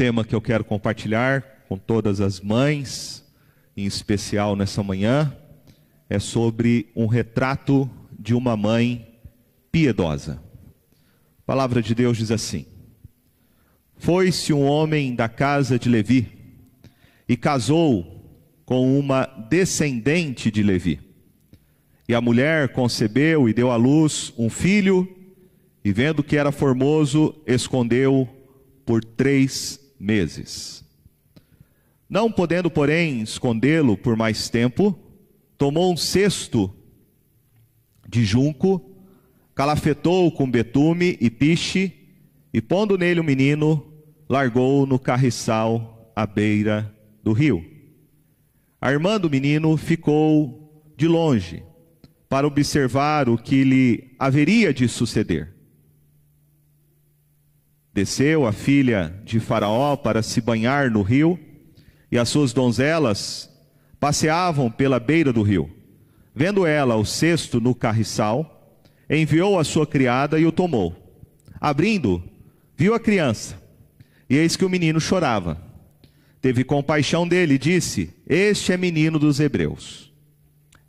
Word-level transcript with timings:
tema 0.00 0.24
que 0.24 0.34
eu 0.34 0.40
quero 0.40 0.64
compartilhar 0.64 1.42
com 1.68 1.76
todas 1.76 2.22
as 2.22 2.40
mães, 2.40 3.22
em 3.76 3.84
especial 3.84 4.56
nessa 4.56 4.82
manhã, 4.82 5.36
é 6.08 6.18
sobre 6.18 6.90
um 6.96 7.04
retrato 7.04 7.88
de 8.18 8.32
uma 8.32 8.56
mãe 8.56 9.20
piedosa. 9.70 10.42
A 11.40 11.42
palavra 11.44 11.82
de 11.82 11.94
Deus 11.94 12.16
diz 12.16 12.30
assim: 12.30 12.64
Foi-se 13.98 14.54
um 14.54 14.62
homem 14.62 15.14
da 15.14 15.28
casa 15.28 15.78
de 15.78 15.90
Levi 15.90 16.32
e 17.28 17.36
casou 17.36 18.24
com 18.64 18.98
uma 18.98 19.26
descendente 19.50 20.50
de 20.50 20.62
Levi. 20.62 20.98
E 22.08 22.14
a 22.14 22.22
mulher 22.22 22.70
concebeu 22.72 23.50
e 23.50 23.52
deu 23.52 23.70
à 23.70 23.76
luz 23.76 24.32
um 24.38 24.48
filho, 24.48 25.06
e 25.84 25.92
vendo 25.92 26.24
que 26.24 26.38
era 26.38 26.50
formoso, 26.50 27.34
escondeu 27.46 28.26
por 28.86 29.04
três 29.04 29.78
meses. 30.00 30.82
Não 32.08 32.32
podendo, 32.32 32.70
porém, 32.70 33.20
escondê-lo 33.20 33.96
por 33.96 34.16
mais 34.16 34.48
tempo, 34.48 34.98
tomou 35.56 35.92
um 35.92 35.96
cesto 35.96 36.74
de 38.08 38.24
junco, 38.24 38.96
calafetou 39.54 40.32
com 40.32 40.50
betume 40.50 41.16
e 41.20 41.30
piche, 41.30 41.92
e 42.52 42.60
pondo 42.60 42.98
nele 42.98 43.20
o 43.20 43.24
menino, 43.24 43.86
largou 44.28 44.86
no 44.86 44.98
carriçal 44.98 46.12
à 46.16 46.26
beira 46.26 46.92
do 47.22 47.32
rio. 47.32 47.64
A 48.80 48.90
irmã 48.90 49.20
do 49.20 49.30
menino 49.30 49.76
ficou 49.76 50.92
de 50.96 51.06
longe 51.06 51.62
para 52.28 52.46
observar 52.46 53.28
o 53.28 53.36
que 53.36 53.62
lhe 53.62 54.14
haveria 54.18 54.72
de 54.72 54.88
suceder. 54.88 55.59
Desceu 57.92 58.46
a 58.46 58.52
filha 58.52 59.14
de 59.24 59.40
Faraó 59.40 59.96
para 59.96 60.22
se 60.22 60.40
banhar 60.40 60.90
no 60.90 61.02
rio, 61.02 61.38
e 62.10 62.18
as 62.18 62.28
suas 62.28 62.52
donzelas 62.52 63.50
passeavam 63.98 64.70
pela 64.70 65.00
beira 65.00 65.32
do 65.32 65.42
rio. 65.42 65.70
Vendo 66.34 66.64
ela 66.64 66.96
o 66.96 67.04
cesto 67.04 67.60
no 67.60 67.74
carriçal, 67.74 68.78
enviou 69.08 69.58
a 69.58 69.64
sua 69.64 69.86
criada 69.86 70.38
e 70.38 70.46
o 70.46 70.52
tomou. 70.52 70.96
Abrindo, 71.60 72.22
viu 72.76 72.94
a 72.94 73.00
criança, 73.00 73.60
e 74.28 74.36
eis 74.36 74.56
que 74.56 74.64
o 74.64 74.70
menino 74.70 75.00
chorava. 75.00 75.60
Teve 76.40 76.64
compaixão 76.64 77.26
dele 77.28 77.54
e 77.54 77.58
disse: 77.58 78.14
Este 78.26 78.72
é 78.72 78.76
menino 78.76 79.18
dos 79.18 79.40
hebreus. 79.40 80.10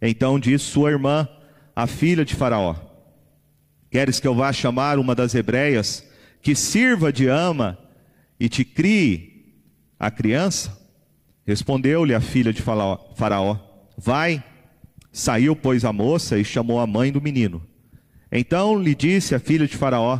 Então 0.01 0.39
disse 0.39 0.65
sua 0.65 0.91
irmã, 0.91 1.27
a 1.75 1.87
filha 1.87 2.23
de 2.23 2.35
Faraó: 2.35 2.75
Queres 3.89 4.19
que 4.19 4.27
eu 4.27 4.35
vá 4.35 4.53
chamar 4.53 4.97
uma 4.97 5.13
das 5.13 5.35
hebreias 5.35 6.09
que 6.41 6.55
sirva 6.55 7.11
de 7.11 7.27
ama 7.27 7.77
e 8.39 8.49
te 8.49 8.65
crie 8.65 9.55
a 9.99 10.09
criança? 10.09 10.79
Respondeu-lhe 11.45 12.13
a 12.13 12.21
filha 12.21 12.53
de 12.53 12.61
Faraó: 12.61 13.57
Vai. 13.97 14.43
Saiu, 15.13 15.55
pois, 15.55 15.83
a 15.83 15.91
moça 15.91 16.37
e 16.37 16.45
chamou 16.45 16.79
a 16.79 16.87
mãe 16.87 17.11
do 17.11 17.21
menino. 17.21 17.61
Então 18.31 18.81
lhe 18.81 18.95
disse 18.95 19.35
a 19.35 19.39
filha 19.39 19.67
de 19.67 19.75
Faraó: 19.75 20.19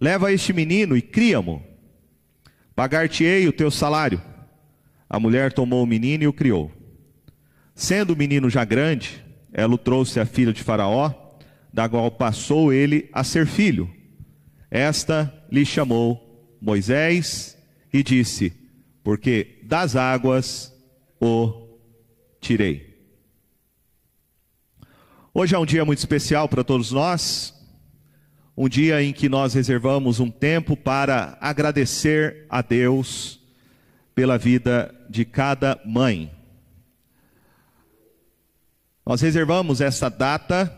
Leva 0.00 0.32
este 0.32 0.52
menino 0.52 0.96
e 0.96 1.02
cria-mo. 1.02 1.62
Pagar-te-ei 2.74 3.48
o 3.48 3.52
teu 3.52 3.70
salário. 3.70 4.20
A 5.08 5.18
mulher 5.18 5.52
tomou 5.52 5.82
o 5.82 5.86
menino 5.86 6.24
e 6.24 6.26
o 6.26 6.32
criou. 6.32 6.70
Sendo 7.74 8.12
o 8.12 8.16
menino 8.16 8.50
já 8.50 8.64
grande, 8.64 9.24
ela 9.52 9.74
o 9.74 9.78
trouxe 9.78 10.20
à 10.20 10.26
filha 10.26 10.52
de 10.52 10.62
Faraó, 10.62 11.10
da 11.72 11.88
qual 11.88 12.10
passou 12.10 12.72
ele 12.72 13.08
a 13.12 13.24
ser 13.24 13.46
filho. 13.46 13.90
Esta 14.70 15.32
lhe 15.50 15.64
chamou 15.64 16.56
Moisés 16.60 17.56
e 17.92 18.02
disse: 18.02 18.52
Porque 19.02 19.58
das 19.62 19.96
águas 19.96 20.72
o 21.20 21.68
tirei. 22.40 22.96
Hoje 25.32 25.54
é 25.54 25.58
um 25.58 25.66
dia 25.66 25.84
muito 25.84 25.98
especial 25.98 26.48
para 26.48 26.64
todos 26.64 26.92
nós, 26.92 27.54
um 28.56 28.68
dia 28.68 29.02
em 29.02 29.12
que 29.12 29.28
nós 29.28 29.54
reservamos 29.54 30.18
um 30.18 30.30
tempo 30.30 30.76
para 30.76 31.36
agradecer 31.40 32.46
a 32.48 32.62
Deus 32.62 33.40
pela 34.14 34.38
vida 34.38 34.94
de 35.10 35.24
cada 35.26 35.78
mãe. 35.84 36.32
Nós 39.04 39.20
reservamos 39.20 39.80
essa 39.80 40.08
data 40.08 40.74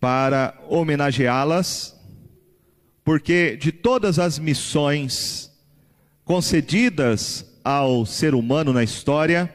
para 0.00 0.54
homenageá-las 0.68 1.97
porque 3.08 3.56
de 3.56 3.72
todas 3.72 4.18
as 4.18 4.38
missões 4.38 5.50
concedidas 6.26 7.58
ao 7.64 8.04
ser 8.04 8.34
humano 8.34 8.70
na 8.70 8.84
história, 8.84 9.50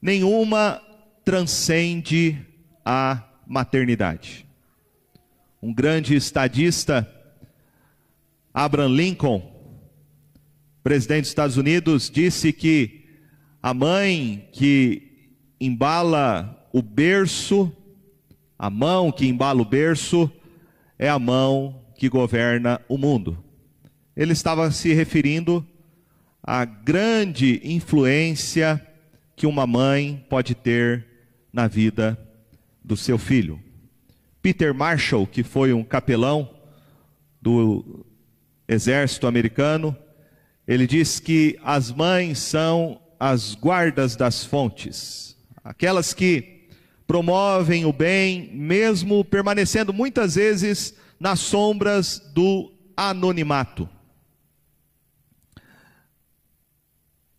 nenhuma 0.00 0.80
transcende 1.24 2.38
a 2.84 3.20
maternidade. 3.44 4.46
Um 5.60 5.74
grande 5.74 6.14
estadista, 6.14 7.04
Abraham 8.54 8.94
Lincoln, 8.94 9.42
presidente 10.84 11.22
dos 11.22 11.30
Estados 11.30 11.56
Unidos, 11.56 12.08
disse 12.08 12.52
que 12.52 13.08
a 13.60 13.74
mãe 13.74 14.48
que 14.52 15.34
embala 15.60 16.64
o 16.72 16.80
berço, 16.80 17.76
a 18.56 18.70
mão 18.70 19.10
que 19.10 19.26
embala 19.26 19.60
o 19.60 19.64
berço, 19.64 20.30
é 20.96 21.08
a 21.08 21.18
mão 21.18 21.89
que 22.00 22.08
governa 22.08 22.80
o 22.88 22.96
mundo. 22.96 23.44
Ele 24.16 24.32
estava 24.32 24.70
se 24.70 24.94
referindo 24.94 25.62
à 26.42 26.64
grande 26.64 27.60
influência 27.62 28.80
que 29.36 29.46
uma 29.46 29.66
mãe 29.66 30.24
pode 30.30 30.54
ter 30.54 31.06
na 31.52 31.68
vida 31.68 32.18
do 32.82 32.96
seu 32.96 33.18
filho. 33.18 33.60
Peter 34.40 34.72
Marshall, 34.72 35.26
que 35.26 35.42
foi 35.42 35.74
um 35.74 35.84
capelão 35.84 36.48
do 37.38 38.06
exército 38.66 39.26
americano, 39.26 39.94
ele 40.66 40.86
diz 40.86 41.20
que 41.20 41.58
as 41.62 41.92
mães 41.92 42.38
são 42.38 42.98
as 43.18 43.54
guardas 43.54 44.16
das 44.16 44.42
fontes, 44.42 45.36
aquelas 45.62 46.14
que 46.14 46.62
promovem 47.06 47.84
o 47.84 47.92
bem, 47.92 48.50
mesmo 48.54 49.22
permanecendo 49.22 49.92
muitas 49.92 50.36
vezes 50.36 50.94
nas 51.20 51.38
sombras 51.40 52.18
do 52.32 52.72
anonimato. 52.96 53.86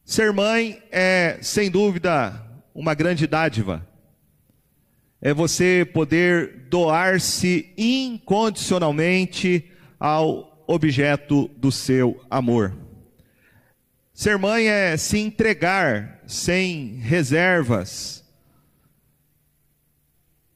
Ser 0.06 0.32
mãe 0.32 0.84
é, 0.92 1.40
sem 1.42 1.72
dúvida, 1.72 2.46
uma 2.76 2.94
grande 2.94 3.26
dádiva. 3.26 3.88
É 5.20 5.34
você 5.34 5.90
poder 5.92 6.68
doar-se 6.70 7.74
incondicionalmente 7.78 9.72
ao 10.00 10.64
objeto 10.68 11.50
do 11.58 11.72
seu 11.72 12.24
amor. 12.30 12.78
Ser 14.14 14.38
mãe 14.38 14.68
é 14.68 14.98
se 14.98 15.18
entregar 15.18 16.22
sem 16.28 16.96
reservas, 16.98 18.24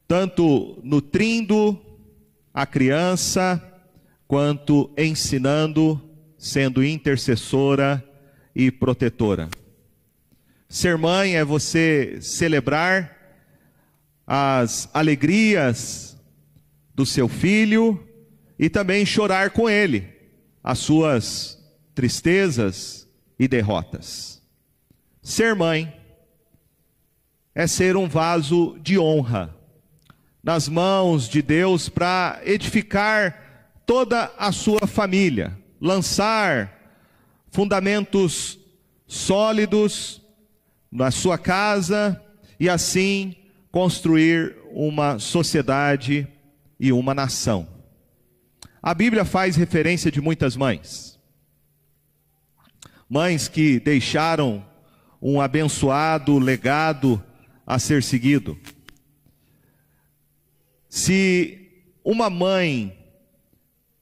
tanto 0.08 0.80
nutrindo 0.84 1.85
a 2.56 2.66
criança, 2.66 3.62
quanto 4.26 4.90
ensinando, 4.98 6.02
sendo 6.38 6.82
intercessora 6.82 8.02
e 8.56 8.72
protetora. 8.72 9.50
Ser 10.70 10.98
mãe 10.98 11.36
é 11.36 11.44
você 11.44 12.18
celebrar 12.22 13.14
as 14.26 14.90
alegrias 14.94 16.18
do 16.94 17.06
seu 17.06 17.28
filho 17.28 18.02
e 18.58 18.70
também 18.70 19.06
chorar 19.06 19.50
com 19.50 19.70
ele 19.70 20.08
as 20.64 20.80
suas 20.80 21.62
tristezas 21.94 23.06
e 23.38 23.50
derrotas. 23.50 24.42
Ser 25.22 25.54
mãe 25.56 25.94
é 27.54 27.68
ser 27.68 27.98
um 27.98 28.08
vaso 28.08 28.80
de 28.82 28.98
honra 28.98 29.55
nas 30.46 30.70
mãos 30.70 31.28
de 31.28 31.42
Deus 31.42 31.90
para 31.90 32.40
edificar 32.46 33.82
toda 33.84 34.32
a 34.38 34.52
sua 34.52 34.86
família, 34.86 35.58
lançar 35.82 36.72
fundamentos 37.50 38.60
sólidos 39.08 40.22
na 40.92 41.10
sua 41.10 41.36
casa 41.36 42.22
e 42.60 42.70
assim 42.70 43.36
construir 43.72 44.56
uma 44.72 45.18
sociedade 45.18 46.28
e 46.80 46.94
uma 46.94 47.16
nação. 47.16 47.68
A 48.84 48.94
Bíblia 48.94 49.26
faz 49.26 49.56
referência 49.56 50.12
de 50.12 50.22
muitas 50.22 50.56
mães. 50.56 51.20
Mães 53.10 53.48
que 53.48 53.80
deixaram 53.80 54.64
um 55.20 55.42
abençoado 55.42 56.38
legado 56.38 57.22
a 57.66 57.80
ser 57.80 58.04
seguido. 58.04 58.56
Se 60.96 61.60
uma 62.06 62.30
mãe 62.30 62.98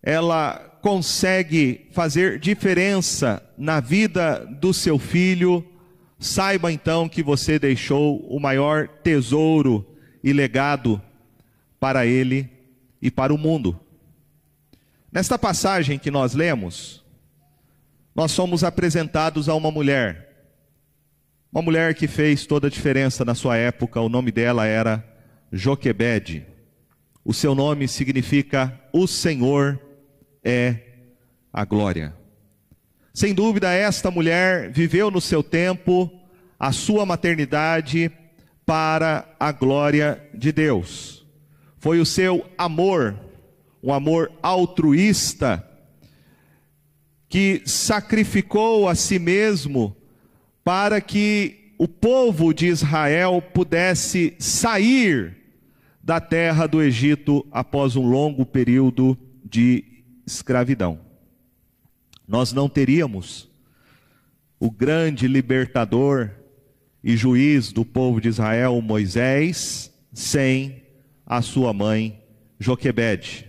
ela 0.04 0.60
consegue 0.80 1.88
fazer 1.92 2.38
diferença 2.38 3.42
na 3.57 3.80
vida 3.80 4.45
do 4.62 4.72
seu 4.72 5.00
filho, 5.00 5.66
saiba 6.19 6.72
então 6.72 7.10
que 7.10 7.24
você 7.24 7.57
deixou 7.57 8.19
o 8.28 8.40
maior 8.40 8.88
tesouro 8.88 9.84
e 10.24 10.31
legado 10.31 11.01
para 11.80 12.06
ele 12.06 12.48
e 13.01 13.10
para 13.10 13.34
o 13.34 13.39
mundo. 13.39 13.80
Nesta 15.12 15.39
passagem 15.39 15.98
que 15.98 16.12
nós 16.12 16.36
lemos, 16.36 17.04
nós 18.13 18.31
somos 18.31 18.63
apresentados 18.63 19.50
a 19.50 19.56
uma 19.56 19.72
mulher, 19.72 20.48
uma 21.51 21.63
mulher 21.63 21.96
que 21.96 22.07
fez 22.07 22.46
toda 22.46 22.68
a 22.68 22.69
diferença 22.69 23.25
na 23.25 23.34
sua 23.34 23.57
época, 23.57 24.00
o 24.00 24.10
nome 24.10 24.31
dela 24.31 24.68
era 24.68 25.04
Joquebede. 25.51 26.52
O 27.25 27.34
seu 27.34 27.56
nome 27.56 27.88
significa 27.88 28.78
o 28.92 29.08
Senhor 29.08 29.80
é 30.44 30.75
a 31.54 31.64
glória. 31.64 32.14
Sem 33.14 33.34
dúvida, 33.34 33.72
esta 33.72 34.12
mulher 34.12 34.72
viveu 34.72 35.10
no 35.10 35.22
seu 35.22 35.42
tempo 35.42 36.12
a 36.60 36.72
sua 36.72 37.06
maternidade 37.06 38.12
para 38.66 39.25
a 39.40 39.52
glória 39.52 40.22
de 40.34 40.52
Deus. 40.52 41.25
Foi 41.78 42.00
o 42.00 42.06
seu 42.06 42.46
amor, 42.58 43.18
um 43.81 43.94
amor 43.94 44.31
altruísta, 44.42 45.66
que 47.30 47.62
sacrificou 47.66 48.90
a 48.90 48.96
si 48.96 49.18
mesmo 49.18 49.96
para 50.64 51.00
que 51.00 51.74
o 51.78 51.88
povo 51.88 52.54
de 52.54 52.68
Israel 52.68 53.42
pudesse 53.54 54.36
sair 54.40 55.43
da 56.03 56.19
terra 56.19 56.67
do 56.67 56.81
Egito 56.81 57.47
após 57.50 57.95
um 57.95 58.05
longo 58.05 58.45
período 58.45 59.17
de 59.44 60.03
escravidão. 60.27 61.00
Nós 62.27 62.51
não 62.51 62.67
teríamos 62.67 63.50
o 64.59 64.69
grande 64.69 65.27
libertador 65.27 66.31
e 67.01 67.15
juiz 67.15 67.71
do 67.71 67.85
povo 67.85 68.19
de 68.19 68.27
Israel, 68.27 68.81
Moisés, 68.81 69.94
sem 70.11 70.83
a 71.25 71.41
sua 71.41 71.71
mãe 71.71 72.21
Joquebede. 72.59 73.47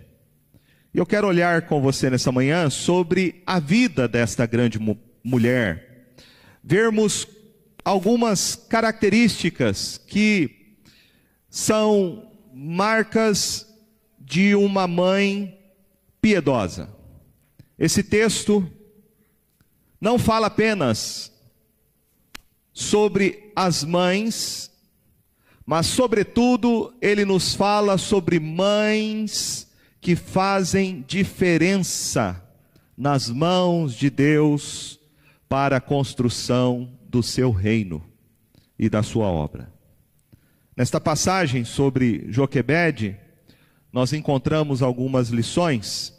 E 0.93 0.99
eu 0.99 1.07
quero 1.07 1.27
olhar 1.27 1.63
com 1.63 1.81
você 1.81 2.09
nessa 2.09 2.31
manhã 2.31 2.71
sobre 2.71 3.43
a 3.45 3.59
vida 3.59 4.07
desta 4.07 4.47
grande 4.47 4.79
mu 4.79 4.97
mulher, 5.25 6.13
vermos 6.63 7.27
algumas 7.83 8.55
características 8.55 9.99
que 10.07 10.77
são 11.49 12.34
marcas 12.55 13.67
de 14.19 14.55
uma 14.55 14.87
mãe 14.87 15.59
piedosa. 16.21 16.89
Esse 17.79 18.03
texto 18.03 18.67
não 20.01 20.19
fala 20.19 20.47
apenas 20.47 21.33
sobre 22.73 23.53
as 23.57 23.83
mães, 23.83 24.71
mas, 25.67 25.87
sobretudo, 25.87 26.95
ele 27.01 27.25
nos 27.25 27.55
fala 27.55 27.99
sobre 27.99 28.39
mães 28.39 29.67
que 30.01 30.15
fazem 30.15 31.05
diferença 31.09 32.41
nas 32.97 33.29
mãos 33.29 33.95
de 33.95 34.11
Deus 34.11 35.01
para 35.49 35.79
a 35.79 35.81
construção 35.81 36.93
do 37.09 37.23
seu 37.23 37.51
reino 37.51 38.05
e 38.79 38.89
da 38.89 39.03
sua 39.03 39.27
obra. 39.27 39.74
Nesta 40.77 41.01
passagem 41.01 41.65
sobre 41.65 42.27
Joquebede, 42.31 43.17
nós 43.93 44.13
encontramos 44.13 44.83
algumas 44.83 45.29
lições 45.29 46.13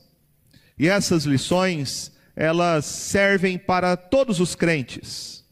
e 0.78 0.88
essas 0.88 1.24
lições, 1.24 2.12
elas 2.36 2.86
servem 2.86 3.58
para 3.58 3.96
todos 3.96 4.40
os 4.40 4.56
crentes. 4.56 5.44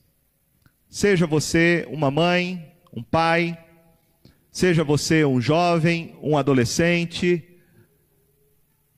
Seja 0.90 1.26
você 1.26 1.88
uma 1.90 2.12
mãe, 2.12 2.74
um 2.94 3.02
pai, 3.02 3.58
seja 4.52 4.84
você 4.84 5.24
um 5.24 5.40
jovem, 5.40 6.16
um 6.22 6.38
adolescente, 6.38 7.44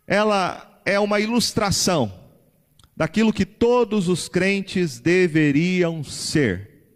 ela 0.05 0.81
é 0.83 0.99
uma 0.99 1.19
ilustração 1.19 2.13
daquilo 2.97 3.33
que 3.33 3.45
todos 3.45 4.07
os 4.07 4.27
crentes 4.27 4.99
deveriam 4.99 6.03
ser: 6.03 6.89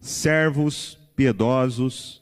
servos 0.00 0.98
piedosos 1.14 2.21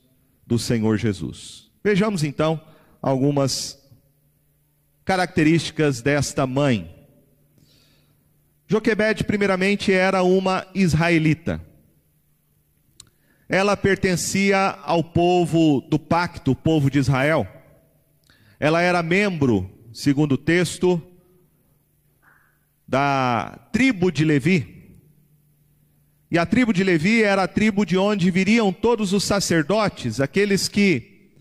do 0.50 0.58
Senhor 0.58 0.99
Jesus. 0.99 1.70
Vejamos 1.82 2.25
então 2.25 2.61
algumas 3.00 3.79
características 5.05 6.02
desta 6.02 6.44
mãe. 6.44 6.93
Joquebede, 8.67 9.23
primeiramente, 9.23 9.93
era 9.93 10.25
uma 10.25 10.67
israelita. 10.75 11.64
Ela 13.49 13.76
pertencia 13.76 14.76
ao 14.82 15.05
povo 15.05 15.82
do 15.88 16.00
pacto, 16.00 16.50
o 16.50 16.56
povo 16.56 16.91
de 16.91 16.99
Israel. 16.99 17.46
Ela 18.58 18.82
era 18.82 19.05
membro, 19.05 19.70
segundo 19.93 20.32
o 20.32 20.38
texto, 20.38 21.00
da 22.88 23.69
tribo 23.73 24.11
de 24.11 24.25
Levi. 24.25 24.80
E 26.31 26.38
a 26.38 26.47
tribo 26.47 26.73
de 26.73 26.85
Levi 26.85 27.23
era 27.23 27.43
a 27.43 27.49
tribo 27.49 27.85
de 27.85 27.99
onde 27.99 28.31
viriam 28.31 28.73
todos 28.73 29.12
os 29.12 29.25
sacerdotes, 29.25 30.21
aqueles 30.21 30.69
que 30.69 31.32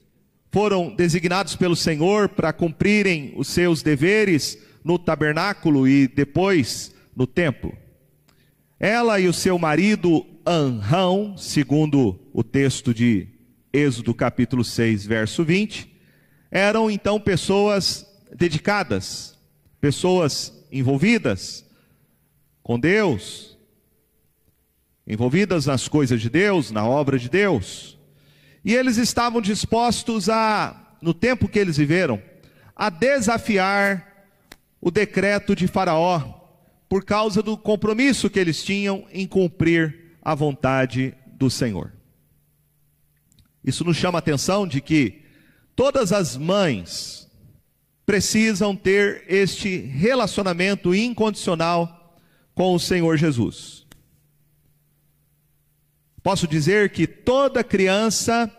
foram 0.52 0.96
designados 0.96 1.56
pelo 1.56 1.76
Senhor 1.76 2.30
para 2.30 2.52
cumprirem 2.52 3.34
os 3.36 3.48
seus 3.50 3.84
deveres 3.84 4.58
no 4.84 4.98
tabernáculo 4.98 5.88
e 5.88 6.08
depois 6.08 6.92
no 7.16 7.28
templo. 7.28 7.78
Ela 8.80 9.20
e 9.20 9.28
o 9.28 9.34
seu 9.34 9.60
marido 9.60 10.26
Anrão, 10.46 11.38
segundo 11.38 12.20
o 12.34 12.44
texto 12.44 12.92
de 12.92 13.28
Êxodo 13.72 14.16
capítulo 14.16 14.64
6, 14.64 15.06
verso 15.06 15.44
20, 15.44 15.88
eram 16.50 16.90
então 16.90 17.20
pessoas 17.20 18.08
dedicadas, 18.36 19.38
pessoas 19.80 20.52
envolvidas 20.72 21.64
com 22.64 22.80
Deus, 22.80 23.49
envolvidas 25.10 25.66
nas 25.66 25.88
coisas 25.88 26.22
de 26.22 26.30
Deus, 26.30 26.70
na 26.70 26.86
obra 26.86 27.18
de 27.18 27.28
Deus. 27.28 27.98
E 28.64 28.76
eles 28.76 28.98
estavam 28.98 29.42
dispostos 29.42 30.30
a, 30.30 30.96
no 31.02 31.16
tempo 31.16 31.48
que 31.48 31.58
eles 31.58 31.78
viveram, 31.78 32.22
a 32.76 32.92
desafiar 32.92 34.28
o 34.80 34.92
decreto 34.92 35.56
de 35.56 35.68
Faraó, 35.68 36.36
por 36.88 37.04
causa 37.04 37.42
do 37.42 37.58
compromisso 37.58 38.30
que 38.30 38.40
eles 38.40 38.64
tinham 38.64 39.06
em 39.12 39.28
cumprir 39.28 40.18
a 40.22 40.36
vontade 40.36 41.14
do 41.26 41.50
Senhor. 41.50 41.92
Isso 43.64 43.84
nos 43.84 43.98
chama 43.98 44.18
a 44.18 44.20
atenção 44.20 44.68
de 44.68 44.80
que 44.82 45.24
todas 45.76 46.12
as 46.12 46.38
mães 46.38 47.30
precisam 48.06 48.76
ter 48.76 49.24
este 49.28 49.78
relacionamento 49.78 50.96
incondicional 50.96 52.18
com 52.56 52.74
o 52.74 52.80
Senhor 52.80 53.18
Jesus. 53.18 53.86
Posso 56.22 56.48
dizer 56.48 56.92
que 56.92 57.08
toda 57.08 57.64
criança 57.64 58.52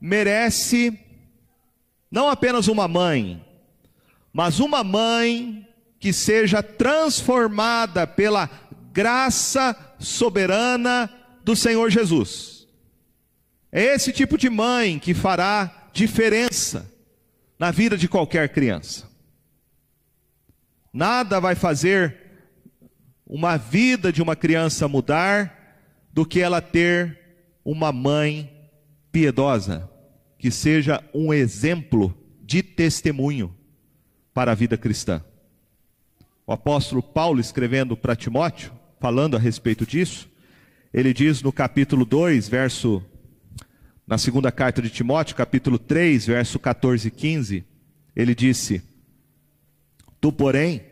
merece 0.00 0.98
não 2.10 2.28
apenas 2.28 2.68
uma 2.68 2.86
mãe, 2.86 3.44
mas 4.32 4.60
uma 4.60 4.84
mãe 4.84 5.66
que 5.98 6.12
seja 6.12 6.62
transformada 6.62 8.06
pela 8.06 8.48
graça 8.92 9.76
soberana 9.98 11.10
do 11.42 11.56
Senhor 11.56 11.90
Jesus. 11.90 12.66
É 13.70 13.82
esse 13.82 14.12
tipo 14.12 14.38
de 14.38 14.48
mãe 14.48 14.98
que 14.98 15.12
fará 15.12 15.88
diferença 15.92 16.90
na 17.58 17.70
vida 17.70 17.96
de 17.96 18.08
qualquer 18.08 18.48
criança. 18.50 19.08
Nada 20.92 21.40
vai 21.40 21.54
fazer 21.54 22.16
uma 23.26 23.56
vida 23.56 24.12
de 24.12 24.22
uma 24.22 24.34
criança 24.34 24.88
mudar 24.88 25.57
do 26.18 26.26
que 26.26 26.40
ela 26.40 26.60
ter 26.60 27.16
uma 27.64 27.92
mãe 27.92 28.68
piedosa, 29.12 29.88
que 30.36 30.50
seja 30.50 31.00
um 31.14 31.32
exemplo 31.32 32.12
de 32.42 32.60
testemunho 32.60 33.54
para 34.34 34.50
a 34.50 34.54
vida 34.56 34.76
cristã. 34.76 35.22
O 36.44 36.52
apóstolo 36.52 37.00
Paulo, 37.00 37.38
escrevendo 37.38 37.96
para 37.96 38.16
Timóteo, 38.16 38.72
falando 38.98 39.36
a 39.36 39.38
respeito 39.38 39.86
disso, 39.86 40.28
ele 40.92 41.14
diz 41.14 41.40
no 41.40 41.52
capítulo 41.52 42.04
2, 42.04 42.48
verso, 42.48 43.00
na 44.04 44.18
segunda 44.18 44.50
carta 44.50 44.82
de 44.82 44.90
Timóteo, 44.90 45.36
capítulo 45.36 45.78
3, 45.78 46.26
verso 46.26 46.58
14 46.58 47.06
e 47.06 47.10
15, 47.12 47.64
ele 48.16 48.34
disse: 48.34 48.82
Tu, 50.20 50.32
porém, 50.32 50.82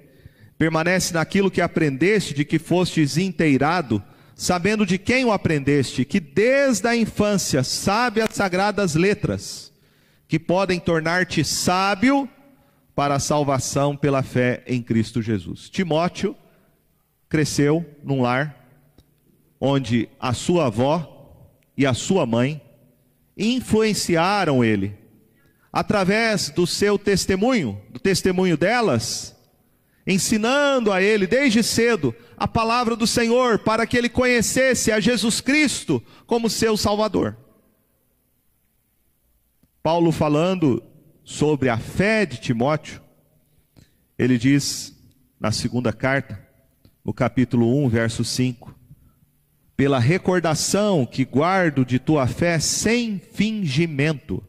permanece 0.56 1.12
naquilo 1.12 1.50
que 1.50 1.61
aprendeste, 1.61 2.33
de 2.33 2.45
que 2.45 2.61
fostes 2.61 3.16
inteirado, 3.16 4.00
sabendo 4.37 4.85
de 4.85 4.99
quem 4.99 5.25
o 5.25 5.33
aprendeste, 5.33 6.05
que 6.05 6.21
desde 6.21 6.87
a 6.87 6.95
infância 6.95 7.64
sabe 7.64 8.21
as 8.21 8.35
sagradas 8.35 8.95
letras, 8.95 9.73
que 10.28 10.38
podem 10.38 10.78
tornar-te 10.78 11.43
sábio 11.43 12.28
para 12.95 13.14
a 13.14 13.19
salvação 13.19 13.97
pela 13.97 14.23
fé 14.23 14.62
em 14.66 14.83
Cristo 14.83 15.23
Jesus. 15.23 15.71
Timóteo 15.71 16.37
cresceu 17.31 17.85
num 18.05 18.21
lar 18.21 18.55
onde 19.59 20.07
a 20.21 20.35
sua 20.35 20.66
avó 20.66 21.35
e 21.75 21.87
a 21.87 21.95
sua 21.95 22.26
mãe 22.26 22.61
influenciaram 23.38 24.62
ele 24.62 24.95
através 25.73 26.50
do 26.50 26.66
seu 26.66 26.99
testemunho, 26.99 27.81
do 27.90 27.99
testemunho 27.99 28.57
delas, 28.57 29.35
ensinando 30.07 30.93
a 30.93 31.00
ele 31.00 31.26
desde 31.26 31.62
cedo 31.62 32.14
a 32.37 32.47
palavra 32.47 32.95
do 32.95 33.07
Senhor 33.07 33.59
para 33.59 33.87
que 33.87 33.97
ele 33.97 34.09
conhecesse 34.09 34.93
a 34.93 35.00
Jesus 35.00 35.40
Cristo 35.40 36.02
como 36.26 36.50
seu 36.50 36.76
Salvador. 36.76 37.37
Paulo 39.83 40.12
falando 40.12 40.83
sobre 41.25 41.69
a 41.69 41.78
fé 41.78 42.26
de 42.26 42.38
Timóteo, 42.38 43.00
ele 44.19 44.37
diz 44.37 44.95
na 45.38 45.52
segunda 45.52 45.93
carta, 45.93 46.45
no 47.05 47.12
capítulo 47.12 47.85
1, 47.85 47.88
verso 47.88 48.25
5: 48.25 48.75
Pela 49.76 49.99
recordação 49.99 51.07
que 51.07 51.25
guardo 51.25 51.85
de 51.85 51.99
tua 51.99 52.26
fé 52.26 52.59
sem 52.59 53.19
fingimento, 53.19 54.43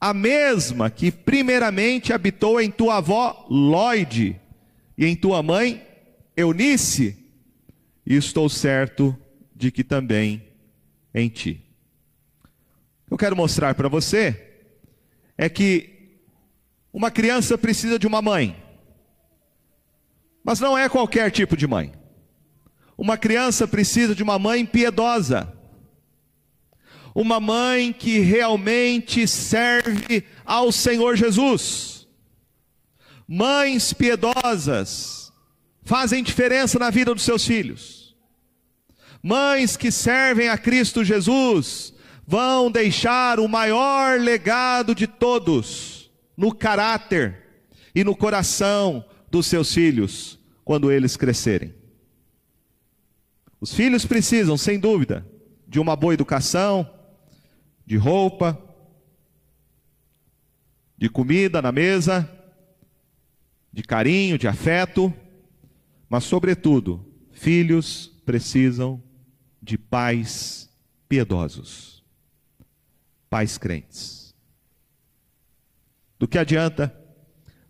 a 0.00 0.14
mesma 0.14 0.90
que 0.90 1.10
primeiramente 1.10 2.12
habitou 2.12 2.60
em 2.60 2.70
tua 2.70 2.96
avó 2.96 3.46
Lloyd 3.50 4.40
e 4.96 5.06
em 5.06 5.16
tua 5.16 5.42
mãe 5.42 5.93
Eunice, 6.36 7.24
e 8.04 8.16
estou 8.16 8.48
certo 8.48 9.16
de 9.54 9.70
que 9.70 9.84
também 9.84 10.42
em 11.14 11.28
ti. 11.28 11.64
Eu 13.10 13.16
quero 13.16 13.36
mostrar 13.36 13.74
para 13.74 13.88
você 13.88 14.52
é 15.38 15.48
que 15.48 16.18
uma 16.92 17.10
criança 17.10 17.56
precisa 17.56 17.98
de 17.98 18.06
uma 18.06 18.20
mãe, 18.20 18.60
mas 20.42 20.60
não 20.60 20.76
é 20.76 20.88
qualquer 20.88 21.30
tipo 21.30 21.56
de 21.56 21.66
mãe. 21.66 21.92
Uma 22.96 23.16
criança 23.16 23.66
precisa 23.66 24.14
de 24.14 24.22
uma 24.22 24.38
mãe 24.38 24.64
piedosa, 24.66 25.52
uma 27.14 27.38
mãe 27.38 27.92
que 27.92 28.18
realmente 28.18 29.26
serve 29.26 30.24
ao 30.44 30.70
Senhor 30.72 31.16
Jesus. 31.16 32.08
Mães 33.26 33.92
piedosas 33.92 35.23
fazem 35.84 36.22
diferença 36.22 36.78
na 36.78 36.90
vida 36.90 37.14
dos 37.14 37.22
seus 37.22 37.46
filhos. 37.46 38.16
Mães 39.22 39.76
que 39.76 39.90
servem 39.90 40.48
a 40.48 40.58
Cristo 40.58 41.04
Jesus 41.04 41.94
vão 42.26 42.70
deixar 42.70 43.38
o 43.38 43.48
maior 43.48 44.18
legado 44.18 44.94
de 44.94 45.06
todos 45.06 46.10
no 46.36 46.54
caráter 46.54 47.42
e 47.94 48.02
no 48.02 48.16
coração 48.16 49.04
dos 49.30 49.46
seus 49.46 49.72
filhos 49.72 50.38
quando 50.64 50.90
eles 50.90 51.16
crescerem. 51.16 51.74
Os 53.60 53.72
filhos 53.72 54.04
precisam, 54.04 54.56
sem 54.56 54.78
dúvida, 54.78 55.26
de 55.66 55.78
uma 55.78 55.96
boa 55.96 56.12
educação, 56.12 56.88
de 57.86 57.96
roupa, 57.96 58.58
de 60.96 61.08
comida 61.08 61.60
na 61.60 61.72
mesa, 61.72 62.30
de 63.72 63.82
carinho, 63.82 64.38
de 64.38 64.46
afeto, 64.46 65.12
mas, 66.08 66.24
sobretudo, 66.24 67.04
filhos 67.32 68.06
precisam 68.24 69.02
de 69.62 69.76
pais 69.78 70.70
piedosos 71.08 71.94
pais 73.34 73.58
crentes. 73.58 74.32
Do 76.20 76.28
que 76.28 76.38
adianta, 76.38 76.96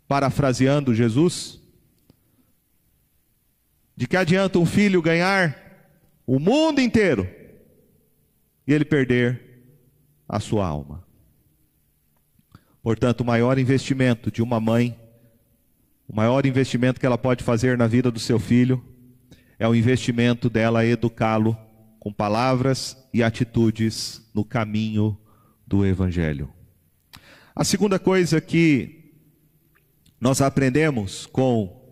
parafraseando 0.06 0.94
Jesus, 0.94 1.58
de 3.96 4.06
que 4.06 4.14
adianta 4.14 4.58
um 4.58 4.66
filho 4.66 5.00
ganhar 5.00 5.58
o 6.26 6.38
mundo 6.38 6.82
inteiro 6.82 7.26
e 8.66 8.74
ele 8.74 8.84
perder 8.84 9.64
a 10.28 10.38
sua 10.38 10.66
alma? 10.66 11.02
Portanto, 12.82 13.22
o 13.22 13.24
maior 13.24 13.58
investimento 13.58 14.30
de 14.30 14.42
uma 14.42 14.60
mãe, 14.60 15.00
o 16.08 16.14
maior 16.14 16.44
investimento 16.46 17.00
que 17.00 17.06
ela 17.06 17.18
pode 17.18 17.42
fazer 17.42 17.78
na 17.78 17.86
vida 17.86 18.10
do 18.10 18.18
seu 18.18 18.38
filho, 18.38 18.82
é 19.58 19.66
o 19.66 19.74
investimento 19.74 20.50
dela 20.50 20.84
educá-lo 20.84 21.56
com 21.98 22.12
palavras 22.12 22.96
e 23.12 23.22
atitudes 23.22 24.22
no 24.34 24.44
caminho 24.44 25.18
do 25.66 25.86
Evangelho. 25.86 26.52
A 27.56 27.64
segunda 27.64 27.98
coisa 27.98 28.40
que 28.40 29.12
nós 30.20 30.40
aprendemos 30.40 31.24
com 31.26 31.82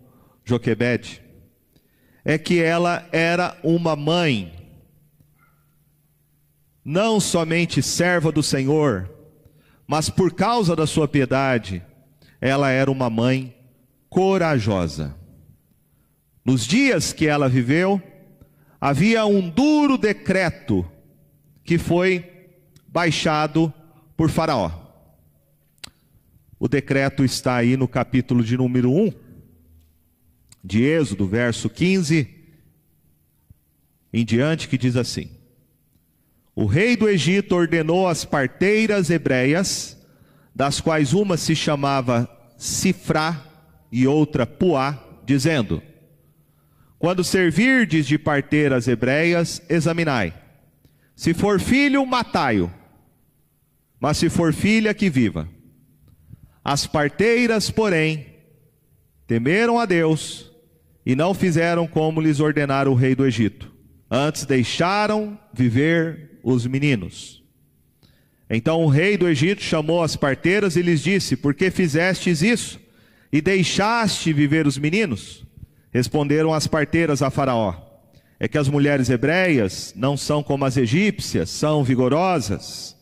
Joquebede 0.45 1.23
é 2.25 2.37
que 2.37 2.61
ela 2.61 3.09
era 3.13 3.57
uma 3.63 3.97
mãe, 3.97 4.53
não 6.85 7.21
somente 7.21 7.83
serva 7.83 8.31
do 8.31 8.43
Senhor, 8.43 9.11
mas 9.87 10.11
por 10.11 10.35
causa 10.35 10.75
da 10.75 10.87
sua 10.87 11.07
piedade, 11.07 11.83
ela 12.41 12.71
era 12.71 12.91
uma 12.91 13.09
mãe 13.09 13.55
corajosa. 14.13 15.17
Nos 16.45 16.67
dias 16.67 17.15
que 17.15 17.27
ela 17.27 17.49
viveu, 17.49 18.01
havia 18.79 19.25
um 19.25 19.49
duro 19.49 19.97
decreto 19.97 20.87
que 21.65 21.79
foi 21.79 22.51
baixado 22.87 23.73
por 24.15 24.29
Faraó. 24.29 24.71
O 26.61 26.69
decreto 26.69 27.25
está 27.25 27.57
aí 27.57 27.75
no 27.75 27.89
capítulo 27.89 28.45
de 28.45 28.55
número 28.55 28.93
1 28.93 29.13
de 30.63 30.83
Êxodo, 30.83 31.27
verso 31.27 31.71
15 31.71 32.29
em 34.13 34.27
diante, 34.27 34.69
que 34.69 34.77
diz 34.77 34.95
assim: 34.95 35.31
O 36.55 36.67
rei 36.67 36.99
do 36.99 37.09
Egito 37.09 37.55
ordenou 37.55 38.07
as 38.07 38.27
parteiras 38.27 39.09
hebreias, 39.09 39.97
das 40.55 40.83
quais 40.83 41.15
uma 41.15 41.39
se 41.39 41.57
chamava 41.57 42.29
Sifrá 42.59 43.52
e 43.93 44.07
outra 44.07 44.45
Puá, 44.47 44.99
dizendo: 45.25 45.81
Quando 46.99 47.23
servirdes 47.23 48.07
de 48.07 48.19
parteiras 48.19 48.89
hebreias, 48.89 49.63
examinai. 49.69 50.35
Se 51.15 51.35
for 51.35 51.61
filho, 51.61 52.05
matai-o 52.05 52.83
mas 54.03 54.17
se 54.17 54.29
for 54.29 54.53
filha, 54.53 54.93
que 54.93 55.09
viva. 55.09 55.49
As 56.65 56.89
parteiras, 56.89 57.71
porém, 57.71 58.27
temeram 59.29 59.79
a 59.79 59.87
Deus 59.87 60.51
e 61.07 61.15
não 61.15 61.33
fizeram 61.33 61.87
como 61.87 62.21
lhes 62.21 62.41
ordenara 62.41 62.91
o 62.91 62.97
rei 62.97 63.15
do 63.15 63.25
Egito. 63.25 63.71
Antes 64.11 64.45
deixaram 64.45 65.39
viver 65.55 66.41
os 66.43 66.67
meninos. 66.67 67.45
Então 68.51 68.83
o 68.83 68.89
rei 68.89 69.17
do 69.17 69.29
Egito 69.29 69.63
chamou 69.63 70.03
as 70.03 70.17
parteiras 70.17 70.75
e 70.75 70.83
lhes 70.83 71.01
disse: 71.01 71.37
Por 71.37 71.55
que 71.55 71.71
fizestes 71.71 72.43
isso 72.43 72.81
e 73.33 73.41
deixaste 73.41 74.33
viver 74.33 74.67
os 74.67 74.77
meninos? 74.77 75.45
Responderam 75.91 76.53
as 76.53 76.67
parteiras 76.67 77.23
a 77.23 77.31
Faraó: 77.31 77.75
É 78.39 78.47
que 78.47 78.59
as 78.59 78.69
mulheres 78.69 79.09
hebreias 79.09 79.93
não 79.97 80.17
são 80.17 80.43
como 80.43 80.65
as 80.65 80.77
egípcias, 80.77 81.51
são 81.51 81.83
vigorosas 81.83 82.97